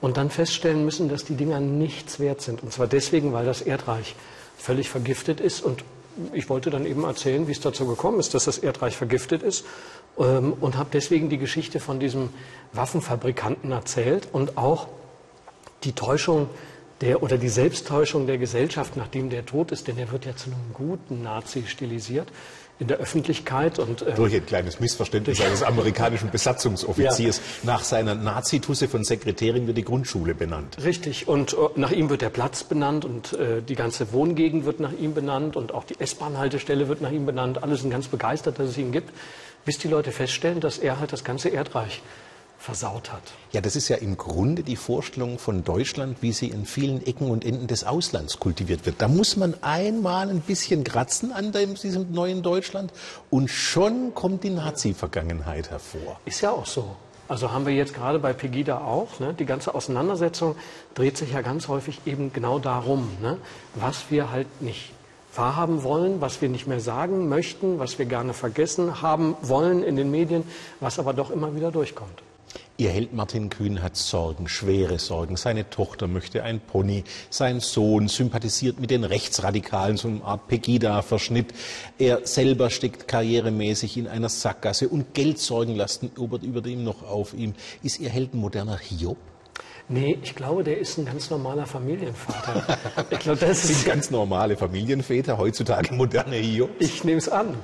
und 0.00 0.16
dann 0.16 0.30
feststellen 0.30 0.84
müssen, 0.84 1.08
dass 1.08 1.24
die 1.24 1.34
Dinger 1.34 1.60
nichts 1.60 2.20
wert 2.20 2.40
sind. 2.40 2.62
Und 2.62 2.72
zwar 2.72 2.86
deswegen, 2.86 3.32
weil 3.32 3.44
das 3.44 3.60
Erdreich 3.60 4.14
völlig 4.56 4.88
vergiftet 4.88 5.40
ist. 5.40 5.62
Und 5.62 5.82
ich 6.32 6.48
wollte 6.48 6.70
dann 6.70 6.86
eben 6.86 7.02
erzählen, 7.04 7.48
wie 7.48 7.52
es 7.52 7.60
dazu 7.60 7.86
gekommen 7.86 8.20
ist, 8.20 8.34
dass 8.34 8.44
das 8.44 8.58
Erdreich 8.58 8.96
vergiftet 8.96 9.42
ist. 9.42 9.64
Ähm, 10.16 10.52
und 10.60 10.76
habe 10.76 10.90
deswegen 10.92 11.28
die 11.28 11.38
Geschichte 11.38 11.80
von 11.80 11.98
diesem 11.98 12.28
Waffenfabrikanten 12.72 13.72
erzählt 13.72 14.28
und 14.32 14.56
auch 14.56 14.86
die 15.82 15.92
Täuschung 15.92 16.48
der, 17.04 17.22
oder 17.22 17.36
die 17.36 17.48
Selbsttäuschung 17.48 18.26
der 18.26 18.38
Gesellschaft, 18.38 18.96
nachdem 18.96 19.28
der 19.28 19.44
tot 19.44 19.70
ist, 19.72 19.88
denn 19.88 19.98
er 19.98 20.10
wird 20.10 20.24
ja 20.24 20.34
zu 20.34 20.50
einem 20.50 20.72
guten 20.72 21.22
Nazi 21.22 21.64
stilisiert 21.66 22.28
in 22.80 22.88
der 22.88 22.96
Öffentlichkeit 22.96 23.78
und 23.78 24.02
äh, 24.02 24.14
Durch 24.14 24.34
ein 24.34 24.46
kleines 24.46 24.80
Missverständnis 24.80 25.40
eines 25.40 25.62
amerikanischen 25.62 26.30
Besatzungsoffiziers. 26.30 27.40
Nach 27.62 27.84
seiner 27.84 28.14
Nazitusse 28.14 28.88
von 28.88 29.04
Sekretärin 29.04 29.66
wird 29.66 29.76
die 29.76 29.84
Grundschule 29.84 30.34
benannt. 30.34 30.78
Richtig, 30.82 31.28
und 31.28 31.52
äh, 31.52 31.56
nach 31.76 31.92
ihm 31.92 32.10
wird 32.10 32.22
der 32.22 32.30
Platz 32.30 32.64
benannt 32.64 33.04
und 33.04 33.34
äh, 33.34 33.62
die 33.62 33.76
ganze 33.76 34.12
Wohngegend 34.12 34.64
wird 34.64 34.80
nach 34.80 34.92
ihm 34.92 35.14
benannt 35.14 35.56
und 35.56 35.72
auch 35.72 35.84
die 35.84 36.00
S-Bahn-Haltestelle 36.00 36.88
wird 36.88 37.00
nach 37.00 37.12
ihm 37.12 37.26
benannt. 37.26 37.62
Alle 37.62 37.76
sind 37.76 37.90
ganz 37.90 38.08
begeistert, 38.08 38.58
dass 38.58 38.70
es 38.70 38.78
ihn 38.78 38.90
gibt, 38.90 39.10
bis 39.64 39.78
die 39.78 39.88
Leute 39.88 40.10
feststellen, 40.10 40.60
dass 40.60 40.78
er 40.78 40.98
halt 40.98 41.12
das 41.12 41.22
ganze 41.22 41.50
Erdreich 41.50 42.02
versaut 42.64 43.12
hat. 43.12 43.22
Ja, 43.52 43.60
das 43.60 43.76
ist 43.76 43.88
ja 43.90 43.96
im 43.96 44.16
Grunde 44.16 44.62
die 44.62 44.76
Vorstellung 44.76 45.38
von 45.38 45.64
Deutschland, 45.64 46.22
wie 46.22 46.32
sie 46.32 46.48
in 46.48 46.64
vielen 46.64 47.06
Ecken 47.06 47.30
und 47.30 47.44
Enden 47.44 47.66
des 47.66 47.84
Auslands 47.84 48.40
kultiviert 48.40 48.86
wird. 48.86 49.02
Da 49.02 49.08
muss 49.08 49.36
man 49.36 49.54
einmal 49.60 50.30
ein 50.30 50.40
bisschen 50.40 50.82
kratzen 50.82 51.30
an 51.30 51.52
dem, 51.52 51.74
diesem 51.74 52.12
neuen 52.12 52.42
Deutschland 52.42 52.90
und 53.28 53.50
schon 53.50 54.14
kommt 54.14 54.44
die 54.44 54.50
Nazi-Vergangenheit 54.50 55.70
hervor. 55.70 56.18
Ist 56.24 56.40
ja 56.40 56.52
auch 56.52 56.64
so. 56.64 56.96
Also 57.28 57.52
haben 57.52 57.66
wir 57.66 57.74
jetzt 57.74 57.92
gerade 57.92 58.18
bei 58.18 58.32
Pegida 58.32 58.78
auch. 58.78 59.20
Ne? 59.20 59.34
Die 59.34 59.44
ganze 59.44 59.74
Auseinandersetzung 59.74 60.56
dreht 60.94 61.18
sich 61.18 61.32
ja 61.32 61.42
ganz 61.42 61.68
häufig 61.68 62.00
eben 62.06 62.32
genau 62.32 62.58
darum, 62.58 63.10
ne? 63.20 63.36
was 63.74 64.10
wir 64.10 64.30
halt 64.30 64.62
nicht 64.62 64.92
wahrhaben 65.34 65.82
wollen, 65.82 66.22
was 66.22 66.40
wir 66.40 66.48
nicht 66.48 66.66
mehr 66.66 66.80
sagen 66.80 67.28
möchten, 67.28 67.78
was 67.78 67.98
wir 67.98 68.06
gerne 68.06 68.32
vergessen 68.32 69.02
haben 69.02 69.36
wollen 69.42 69.82
in 69.82 69.96
den 69.96 70.10
Medien, 70.10 70.44
was 70.80 70.98
aber 70.98 71.12
doch 71.12 71.30
immer 71.30 71.54
wieder 71.54 71.70
durchkommt. 71.70 72.23
Ihr 72.76 72.90
Held 72.90 73.12
Martin 73.12 73.50
Kühn 73.50 73.82
hat 73.82 73.96
Sorgen, 73.96 74.48
schwere 74.48 74.98
Sorgen. 74.98 75.36
Seine 75.36 75.70
Tochter 75.70 76.08
möchte 76.08 76.42
ein 76.42 76.58
Pony. 76.58 77.04
Sein 77.30 77.60
Sohn 77.60 78.08
sympathisiert 78.08 78.80
mit 78.80 78.90
den 78.90 79.04
Rechtsradikalen, 79.04 79.96
so 79.96 80.08
eine 80.08 80.24
Art 80.24 80.48
Pegida-Verschnitt. 80.48 81.54
Er 81.98 82.26
selber 82.26 82.70
steckt 82.70 83.06
karrieremäßig 83.06 83.96
in 83.96 84.08
einer 84.08 84.28
Sackgasse 84.28 84.88
und 84.88 85.14
Geldsorgen 85.14 85.76
lasten 85.76 86.10
über, 86.16 86.42
über 86.42 86.62
dem 86.62 86.82
noch 86.82 87.04
auf 87.04 87.32
ihm. 87.32 87.54
Ist 87.84 88.00
Ihr 88.00 88.10
Held 88.10 88.34
ein 88.34 88.38
moderner 88.38 88.76
Hiob? 88.76 89.18
Nee, 89.88 90.18
ich 90.20 90.34
glaube, 90.34 90.64
der 90.64 90.78
ist 90.78 90.98
ein 90.98 91.04
ganz 91.04 91.30
normaler 91.30 91.66
Familienvater. 91.66 92.76
ich 93.08 93.20
glaube, 93.20 93.38
das 93.38 93.62
sind 93.68 93.84
ganz 93.84 94.10
normale 94.10 94.56
Familienväter, 94.56 95.38
heutzutage 95.38 95.94
moderne 95.94 96.36
Hiob. 96.36 96.70
Ich 96.80 97.04
nehme 97.04 97.18
es 97.18 97.28
an. 97.28 97.54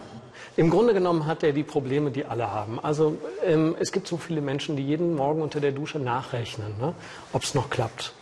Im 0.56 0.70
Grunde 0.70 0.94
genommen 0.94 1.26
hat 1.26 1.42
er 1.42 1.52
die 1.52 1.62
Probleme, 1.62 2.10
die 2.10 2.24
alle 2.24 2.50
haben. 2.50 2.80
Also 2.80 3.16
ähm, 3.44 3.76
es 3.78 3.92
gibt 3.92 4.08
so 4.08 4.16
viele 4.16 4.40
Menschen, 4.40 4.76
die 4.76 4.84
jeden 4.84 5.14
Morgen 5.14 5.42
unter 5.42 5.60
der 5.60 5.72
Dusche 5.72 5.98
nachrechnen, 5.98 6.74
ne? 6.78 6.94
ob 7.32 7.44
es 7.44 7.54
noch 7.54 7.70
klappt, 7.70 8.12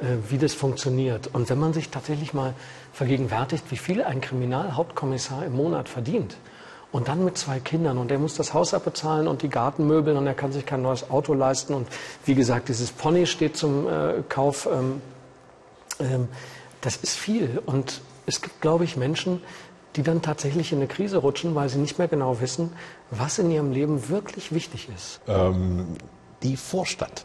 äh, 0.00 0.06
wie 0.28 0.38
das 0.38 0.52
funktioniert. 0.54 1.30
Und 1.32 1.48
wenn 1.48 1.58
man 1.58 1.72
sich 1.72 1.90
tatsächlich 1.90 2.34
mal 2.34 2.54
vergegenwärtigt, 2.92 3.64
wie 3.70 3.76
viel 3.76 4.02
ein 4.02 4.20
Kriminalhauptkommissar 4.20 5.46
im 5.46 5.54
Monat 5.54 5.88
verdient 5.88 6.36
Und 6.92 7.06
dann 7.06 7.24
mit 7.24 7.38
zwei 7.38 7.60
Kindern 7.60 7.98
und 7.98 8.10
er 8.10 8.18
muss 8.18 8.34
das 8.34 8.52
Haus 8.52 8.74
abbezahlen 8.74 9.28
und 9.28 9.42
die 9.42 9.48
Gartenmöbel 9.48 10.16
und 10.16 10.26
er 10.26 10.34
kann 10.34 10.50
sich 10.50 10.66
kein 10.66 10.82
neues 10.82 11.08
Auto 11.08 11.34
leisten. 11.34 11.72
Und 11.72 11.86
wie 12.24 12.34
gesagt, 12.34 12.68
dieses 12.68 12.90
Pony 12.90 13.26
steht 13.26 13.56
zum 13.56 13.86
äh, 13.86 14.22
Kauf. 14.28 14.66
Ähm, 14.66 15.00
ähm, 16.00 16.28
das 16.80 16.96
ist 16.96 17.16
viel. 17.16 17.62
Und 17.64 18.00
es 18.26 18.42
gibt, 18.42 18.60
glaube 18.60 18.84
ich, 18.84 18.96
Menschen, 18.96 19.40
die 19.96 20.02
dann 20.02 20.22
tatsächlich 20.22 20.72
in 20.72 20.78
eine 20.78 20.86
Krise 20.86 21.18
rutschen, 21.18 21.54
weil 21.54 21.68
sie 21.68 21.78
nicht 21.78 21.98
mehr 21.98 22.08
genau 22.08 22.40
wissen, 22.40 22.72
was 23.10 23.38
in 23.38 23.50
ihrem 23.50 23.72
Leben 23.72 24.08
wirklich 24.08 24.52
wichtig 24.52 24.88
ist. 24.94 25.20
Ähm, 25.26 25.88
die 26.42 26.56
Vorstadt 26.56 27.24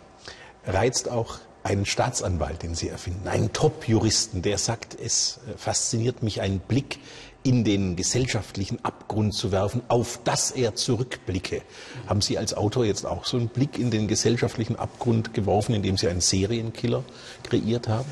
reizt 0.65 1.10
auch 1.10 1.38
einen 1.63 1.86
Staatsanwalt, 1.86 2.62
den 2.62 2.75
Sie 2.75 2.89
erfinden, 2.89 3.28
einen 3.28 3.51
Top-Juristen, 3.51 4.43
der 4.43 4.60
sagt, 4.60 4.97
es 4.99 5.39
äh, 5.47 5.58
fasziniert 5.58 6.21
mich, 6.21 6.41
einen 6.41 6.60
Blick 6.60 6.99
in 7.41 7.63
den 7.63 7.95
gesellschaftlichen 7.95 8.84
Abgrund 8.84 9.34
zu 9.34 9.51
werfen, 9.51 9.82
auf 9.88 10.19
das 10.23 10.51
er 10.51 10.75
zurückblicke. 10.75 11.62
Haben 12.08 12.21
Sie 12.21 12.38
als 12.38 12.56
Autor 12.56 12.86
jetzt 12.86 13.06
auch 13.06 13.25
so 13.25 13.38
einen 13.38 13.49
Blick 13.49 13.78
in 13.78 13.91
den 13.91 14.08
gesellschaftlichen 14.08 14.75
Abgrund 14.78 15.34
geworfen, 15.34 15.75
indem 15.75 15.97
Sie 15.97 16.08
einen 16.08 16.21
Serienkiller 16.21 17.04
kreiert 17.43 17.88
haben? 17.88 18.06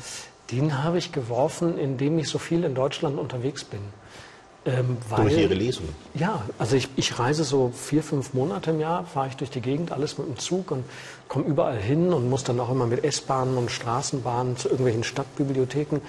Den 0.52 0.82
habe 0.84 0.98
ich 0.98 1.10
geworfen, 1.10 1.78
indem 1.78 2.18
ich 2.18 2.28
so 2.28 2.38
viel 2.38 2.64
in 2.64 2.74
Deutschland 2.74 3.18
unterwegs 3.18 3.64
bin. 3.64 3.80
Ähm, 4.66 4.96
weil, 5.10 5.22
durch 5.22 5.38
Ihre 5.38 5.54
Lesungen? 5.54 5.94
Ja, 6.14 6.42
also 6.58 6.76
ich, 6.76 6.88
ich, 6.96 7.18
reise 7.18 7.44
so 7.44 7.70
vier, 7.74 8.02
fünf 8.02 8.32
Monate 8.32 8.70
im 8.70 8.80
Jahr, 8.80 9.04
fahre 9.04 9.28
ich 9.28 9.36
durch 9.36 9.50
die 9.50 9.60
Gegend, 9.60 9.92
alles 9.92 10.16
mit 10.16 10.26
dem 10.26 10.38
Zug 10.38 10.70
und 10.70 10.84
komme 11.28 11.44
überall 11.44 11.76
hin 11.76 12.12
und 12.14 12.30
muss 12.30 12.44
dann 12.44 12.58
auch 12.60 12.70
immer 12.70 12.86
mit 12.86 13.04
S-Bahnen 13.04 13.58
und 13.58 13.70
Straßenbahnen 13.70 14.56
zu 14.56 14.68
irgendwelchen 14.68 15.04
Stadtbibliotheken. 15.04 16.00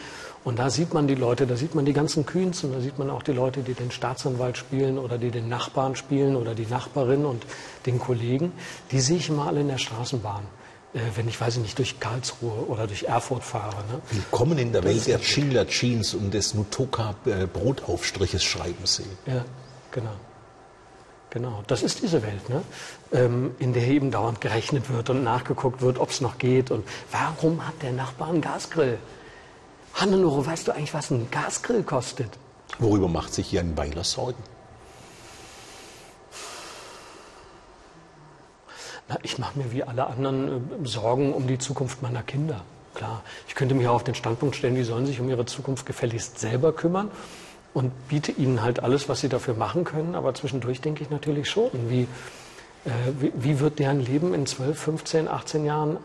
Und 0.46 0.60
da 0.60 0.70
sieht 0.70 0.94
man 0.94 1.08
die 1.08 1.16
Leute, 1.16 1.48
da 1.48 1.58
sieht 1.58 1.76
man 1.76 1.86
die 1.86 1.94
ganzen 1.94 2.26
Kühns 2.26 2.64
und 2.64 2.72
da 2.72 2.80
sieht 2.80 2.98
man 2.98 3.10
auch 3.10 3.24
die 3.24 3.34
Leute, 3.34 3.62
die 3.62 3.74
den 3.74 3.92
Staatsanwalt 3.92 4.58
spielen 4.58 5.00
oder 5.00 5.18
die 5.18 5.32
den 5.32 5.50
Nachbarn 5.50 5.96
spielen 5.96 6.36
oder 6.36 6.54
die 6.56 6.68
Nachbarin 6.68 7.26
und 7.26 7.46
den 7.86 8.00
Kollegen. 8.00 8.54
Die 8.92 9.00
sehe 9.02 9.18
ich 9.18 9.28
immer 9.28 9.48
alle 9.48 9.62
in 9.62 9.68
der 9.68 9.80
Straßenbahn. 9.80 10.44
Äh, 10.96 11.00
wenn 11.16 11.28
ich, 11.28 11.40
weiß 11.40 11.58
ich 11.58 11.62
nicht, 11.62 11.78
durch 11.78 12.00
Karlsruhe 12.00 12.68
oder 12.68 12.88
durch 12.88 13.04
Erfurt 13.04 13.44
fahre. 13.44 13.76
Ne? 13.92 14.02
Willkommen 14.12 14.58
in 14.58 14.72
der 14.72 14.82
das 14.82 14.92
Welt 14.92 15.08
der 15.08 15.20
Schindler 15.20 15.68
Jeans 15.68 16.14
und 16.14 16.34
des 16.34 16.54
Nutoka 16.54 17.16
Brotaufstriches 17.54 18.44
schreiben 18.44 18.86
Sie. 18.86 19.04
Ja, 19.26 19.44
genau. 19.92 20.14
Genau, 21.32 21.64
das 21.68 21.84
ist 21.84 22.02
diese 22.02 22.24
Welt, 22.24 22.48
ne? 22.48 22.62
Ähm, 23.12 23.56
in 23.60 23.74
der 23.74 23.84
eben 23.88 24.10
dauernd 24.10 24.40
gerechnet 24.40 24.90
wird 24.90 25.10
und 25.10 25.22
nachgeguckt 25.22 25.82
wird, 25.82 26.00
ob 26.00 26.12
es 26.12 26.22
noch 26.22 26.38
geht. 26.38 26.72
Und 26.72 26.88
warum 27.12 27.68
hat 27.68 27.74
der 27.82 27.92
Nachbar 27.92 28.30
einen 28.30 28.40
Gasgrill? 28.40 28.98
Hannelore, 29.96 30.46
weißt 30.46 30.70
du 30.70 30.72
eigentlich, 30.72 30.94
was 30.94 31.12
ein 31.12 31.28
Gasgrill 31.32 31.84
kostet? 31.84 32.30
Worüber 32.80 33.10
macht 33.10 33.34
sich 33.34 33.48
hier 33.48 33.60
ein 33.60 33.76
Weiler 33.76 34.06
Sorgen? 34.06 34.42
Na, 39.08 39.18
ich 39.22 39.38
mache 39.38 39.60
mir 39.60 39.72
wie 39.72 39.84
alle 39.84 40.08
anderen 40.08 40.84
äh, 40.84 40.88
Sorgen 40.88 41.34
um 41.34 41.48
die 41.48 41.58
Zukunft 41.58 42.02
meiner 42.02 42.24
Kinder. 42.24 42.62
Klar, 42.96 43.24
ich 43.48 43.56
könnte 43.56 43.76
mich 43.76 43.88
auch 43.88 43.96
auf 43.96 44.04
den 44.04 44.16
Standpunkt 44.16 44.56
stellen, 44.56 44.76
die 44.76 44.84
sollen 44.84 45.06
sich 45.06 45.20
um 45.20 45.30
ihre 45.30 45.46
Zukunft 45.46 45.86
gefälligst 45.86 46.40
selber 46.40 46.72
kümmern 46.72 47.12
und 47.74 47.92
biete 48.08 48.32
ihnen 48.32 48.62
halt 48.62 48.82
alles, 48.82 49.10
was 49.10 49.20
sie 49.20 49.30
dafür 49.30 49.54
machen 49.54 49.84
können. 49.84 50.16
Aber 50.16 50.34
zwischendurch 50.34 50.82
denke 50.82 51.04
ich 51.04 51.10
natürlich 51.10 51.50
schon, 51.50 51.70
wie, 51.90 52.04
äh, 52.86 52.90
wie, 53.20 53.32
wie, 53.36 53.60
wird 53.60 53.80
deren 53.80 54.00
Leben 54.00 54.34
in 54.34 54.46
12, 54.46 54.80
15, 54.80 55.28
18 55.28 55.66
Jahren 55.66 55.98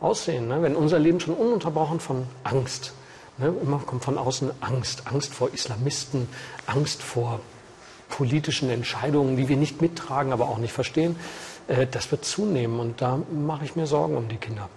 aussehen? 0.00 0.48
Ne? 0.48 0.62
Wenn 0.62 0.76
unser 0.76 0.98
Leben 0.98 1.20
schon 1.20 1.34
ununterbrochen 1.34 2.00
von 2.00 2.26
Angst, 2.44 2.94
ne? 3.36 3.52
immer 3.62 3.78
kommt 3.80 4.04
von 4.04 4.16
außen 4.16 4.52
Angst, 4.60 5.02
Angst 5.06 5.34
vor 5.34 5.52
Islamisten, 5.52 6.28
Angst 6.66 7.02
vor 7.02 7.40
politischen 8.08 8.70
Entscheidungen, 8.70 9.36
die 9.36 9.48
wir 9.48 9.56
nicht 9.56 9.82
mittragen, 9.82 10.32
aber 10.32 10.48
auch 10.48 10.58
nicht 10.58 10.72
verstehen. 10.72 11.16
Äh, 11.68 11.86
das 11.86 12.10
wird 12.10 12.24
zunehmen 12.24 12.80
und 12.80 13.00
da 13.00 13.20
mache 13.32 13.64
ich 13.64 13.76
mir 13.76 13.86
Sorgen 13.86 14.16
um 14.16 14.28
die 14.28 14.36
Kinder. 14.36 14.68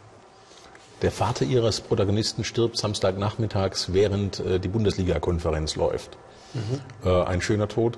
Der 1.02 1.12
Vater 1.12 1.46
Ihres 1.46 1.82
Protagonisten 1.82 2.44
stirbt 2.44 2.78
Samstagnachmittags, 2.78 3.94
während 3.94 4.40
äh, 4.40 4.60
die 4.60 4.68
Bundesliga-Konferenz 4.68 5.76
läuft. 5.76 6.18
Mhm. 6.54 7.10
Äh, 7.10 7.24
ein 7.24 7.42
schöner 7.42 7.68
Tod? 7.68 7.98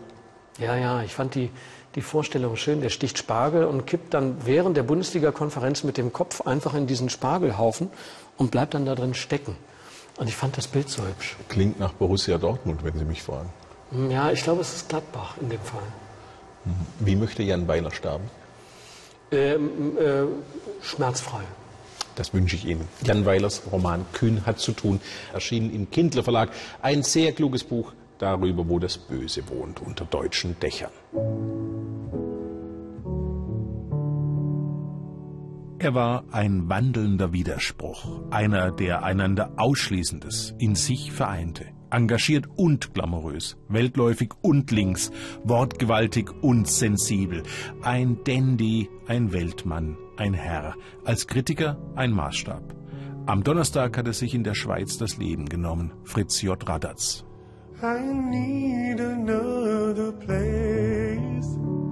Ja, 0.58 0.77
ja, 0.77 1.01
ich 1.01 1.13
fand 1.13 1.36
die, 1.36 1.49
die 1.95 2.01
Vorstellung 2.01 2.56
schön. 2.56 2.79
Der 2.79 2.89
sticht 2.89 3.17
Spargel 3.17 3.65
und 3.65 3.86
kippt 3.88 4.13
dann 4.13 4.38
während 4.45 4.77
der 4.77 4.84
Bundesliga-Konferenz 4.84 5.84
mit 5.84 5.97
dem 5.97 6.13
Kopf 6.13 6.41
einfach 6.41 6.75
in 6.75 6.88
diesen 6.88 7.10
Spargelhaufen 7.10 7.89
und 8.38 8.51
bleibt 8.51 8.73
dann 8.73 8.86
da 8.86 8.95
drin 8.95 9.15
stecken. 9.15 9.58
Und 10.17 10.29
ich 10.29 10.36
fand 10.36 10.56
das 10.58 10.67
Bild 10.67 10.89
so 10.89 11.01
hübsch. 11.03 11.36
Klingt 11.49 11.79
nach 11.79 11.91
Borussia 11.93 12.38
Dortmund, 12.38 12.84
wenn 12.84 12.97
Sie 12.97 13.03
mich 13.03 13.23
fragen. 13.23 13.49
Ja, 14.10 14.32
ich 14.32 14.43
glaube, 14.43 14.62
es 14.62 14.73
ist 14.75 14.89
Gladbach 14.89 15.36
in 15.41 15.49
dem 15.49 15.60
Fall. 15.60 15.82
Wie 16.99 17.15
möchte 17.15 17.43
Jan 17.43 17.67
Weiler 17.67 17.91
sterben? 17.91 18.23
Ähm, 19.34 19.98
äh, 19.98 20.86
schmerzfrei. 20.86 21.41
Das 22.15 22.34
wünsche 22.34 22.56
ich 22.56 22.65
Ihnen. 22.65 22.88
Jan 23.04 23.26
Weilers 23.26 23.63
Roman 23.72 24.06
Kühn 24.13 24.46
hat 24.46 24.60
zu 24.60 24.72
tun, 24.74 25.02
erschienen 25.34 25.74
im 25.74 25.89
Kindler 25.89 26.24
Verlag. 26.24 26.52
Ein 26.82 27.04
sehr 27.04 27.32
kluges 27.32 27.63
Buch 27.63 27.93
darüber, 28.19 28.67
wo 28.69 28.80
das 28.80 28.98
Böse 28.98 29.41
wohnt, 29.50 29.82
unter 29.82 30.06
deutschen 30.06 30.60
Dächern. 30.60 30.91
Er 35.80 35.93
war 35.93 36.24
ein 36.32 36.69
wandelnder 36.69 37.34
Widerspruch, 37.34 38.32
einer, 38.32 38.72
der 38.72 39.04
einander 39.04 39.52
Ausschließendes 39.58 40.54
in 40.58 40.76
sich 40.76 41.12
vereinte 41.12 41.65
engagiert 41.93 42.47
und 42.56 42.93
glamourös, 42.93 43.58
weltläufig 43.69 44.32
und 44.41 44.71
links, 44.71 45.12
wortgewaltig 45.43 46.32
und 46.41 46.67
sensibel, 46.67 47.43
ein 47.82 48.17
Dandy, 48.23 48.89
ein 49.08 49.32
Weltmann, 49.32 49.97
ein 50.17 50.34
Herr, 50.34 50.75
als 51.06 51.27
Kritiker 51.27 51.77
ein 51.95 52.12
Maßstab. 52.12 52.75
Am 53.25 53.43
Donnerstag 53.43 53.97
hat 53.97 54.08
er 54.08 54.13
sich 54.13 54.36
in 54.36 54.43
der 54.43 54.53
Schweiz 54.53 54.97
das 54.97 55.17
Leben 55.17 55.47
genommen, 55.47 55.93
Fritz 56.03 56.41
J. 56.41 56.58
Radatz. 56.67 57.23
I 57.82 57.99
need 58.01 58.99
another 58.99 60.12
place. 60.13 61.83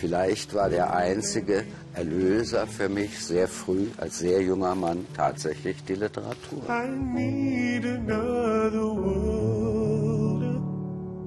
Vielleicht 0.00 0.54
war 0.54 0.68
der 0.68 0.94
einzige 0.94 1.64
Erlöser 1.94 2.66
für 2.66 2.88
mich 2.88 3.24
sehr 3.24 3.46
früh, 3.46 3.86
als 3.96 4.18
sehr 4.18 4.42
junger 4.42 4.74
Mann, 4.74 5.06
tatsächlich 5.16 5.84
die 5.84 5.94
Literatur. 5.94 6.62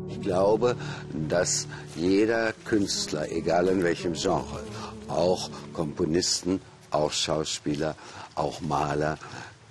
Ich 0.09 0.21
glaube, 0.21 0.75
dass 1.29 1.67
jeder 1.95 2.53
Künstler, 2.65 3.31
egal 3.31 3.69
in 3.69 3.83
welchem 3.83 4.13
Genre, 4.13 4.61
auch 5.07 5.49
Komponisten, 5.73 6.61
auch 6.91 7.11
Schauspieler, 7.11 7.95
auch 8.35 8.59
Maler, 8.61 9.17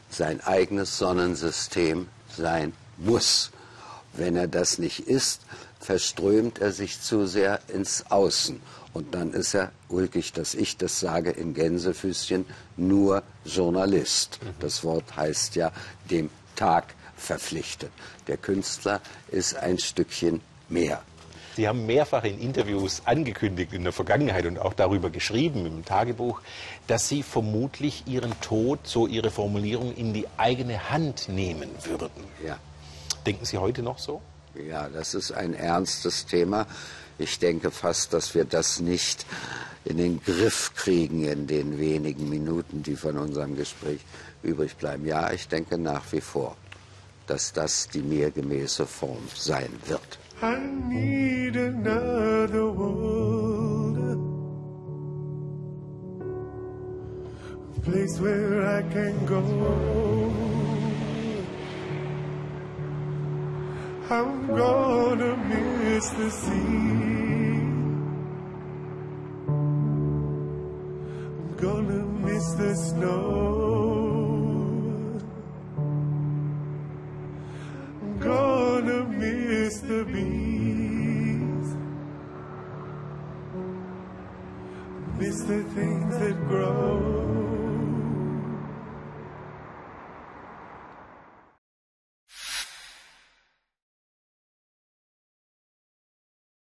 sein 0.09 0.41
eigenes 0.41 0.97
Sonnensystem 0.97 2.09
sein 2.35 2.73
muss. 2.97 3.51
Wenn 4.15 4.37
er 4.37 4.49
das 4.49 4.79
nicht 4.79 5.01
ist, 5.01 5.43
verströmt 5.79 6.59
er 6.59 6.73
sich 6.73 7.03
zu 7.03 7.27
sehr 7.27 7.61
ins 7.69 8.11
Außen 8.11 8.61
und 8.97 9.15
dann 9.15 9.35
ist 9.35 9.55
er, 9.55 9.73
ulkig, 9.91 10.33
dass 10.33 10.55
ich 10.55 10.79
das 10.79 11.01
sage 11.01 11.31
in 11.31 11.53
Gänsefüßchen, 11.53 12.47
nur 12.79 13.23
Journalist. 13.45 14.41
Das 14.59 14.85
Wort 14.85 15.15
heißt 15.15 15.55
ja 15.55 15.71
dem 16.11 16.31
Tag 16.55 16.95
verpflichtet. 17.15 17.91
Der 18.27 18.39
Künstler 18.39 19.03
ist 19.31 19.55
ein 19.55 19.79
Stückchen 19.79 20.41
mehr. 20.71 21.03
Sie 21.57 21.69
haben 21.69 21.85
mehrfach 21.85 22.25
in 22.25 22.39
Interviews 22.39 23.03
angekündigt 23.05 23.75
in 23.75 23.85
der 23.85 23.93
Vergangenheit 23.93 24.47
und 24.47 24.59
auch 24.59 24.73
darüber 24.73 25.11
geschrieben 25.11 25.67
im 25.67 25.85
Tagebuch, 25.85 26.41
dass 26.87 27.09
Sie 27.09 27.23
vermutlich 27.23 28.05
Ihren 28.07 28.39
Tod, 28.41 28.81
so 28.85 29.07
Ihre 29.07 29.31
Formulierung, 29.31 29.95
in 29.95 30.15
die 30.15 30.27
eigene 30.39 30.91
Hand 30.91 31.29
nehmen 31.29 31.69
würden. 31.85 32.25
Ja. 32.43 32.59
Denken 33.27 33.45
Sie 33.45 33.59
heute 33.59 33.83
noch 33.83 33.99
so? 33.99 34.23
Ja, 34.65 34.89
das 34.89 35.15
ist 35.15 35.33
ein 35.33 35.55
ernstes 35.55 36.27
Thema. 36.27 36.67
Ich 37.19 37.39
denke 37.39 37.71
fast, 37.71 38.13
dass 38.13 38.35
wir 38.35 38.45
das 38.45 38.81
nicht 38.81 39.27
in 39.85 39.99
den 39.99 40.21
Griff 40.23 40.73
kriegen 40.75 41.25
in 41.25 41.47
den 41.47 41.79
wenigen 41.79 42.29
Minuten, 42.29 42.83
die 42.83 42.97
von 42.97 43.19
unserem 43.19 43.57
Gespräch 43.57 44.01
übrig 44.43 44.77
bleiben. 44.77 45.07
Ja, 45.07 45.31
ich 45.33 45.49
denke 45.49 45.79
nach 45.79 46.13
wie 46.13 46.21
vor, 46.21 46.57
dass 47.27 47.53
das 47.53 47.89
die 47.89 48.03
mir 48.03 48.31
gemäße 48.31 48.87
Form 48.87 49.29
sein 49.35 49.71
wird. 49.87 50.19
I 50.43 50.59
need 50.89 51.57
another 51.57 52.69
world, 52.77 54.19
a 57.77 57.81
place 57.81 58.21
where 58.21 58.79
I 58.79 58.83
can 58.93 59.25
go. 59.27 60.46
I'm 64.09 64.47
gonna 64.47 65.37
miss 65.37 66.09
the 66.11 66.31
sea. 66.31 66.53
I'm 71.39 71.57
gonna 71.57 72.05
miss 72.25 72.53
the 72.53 72.77
snow. 72.77 74.05
I'm 78.01 78.19
gonna 78.21 79.07
miss 79.07 79.81
the 79.81 80.05
bees. 80.05 81.75
Miss 85.19 85.41
the 85.41 85.65
things 85.75 86.17
that 86.19 86.37
grow. 86.47 87.46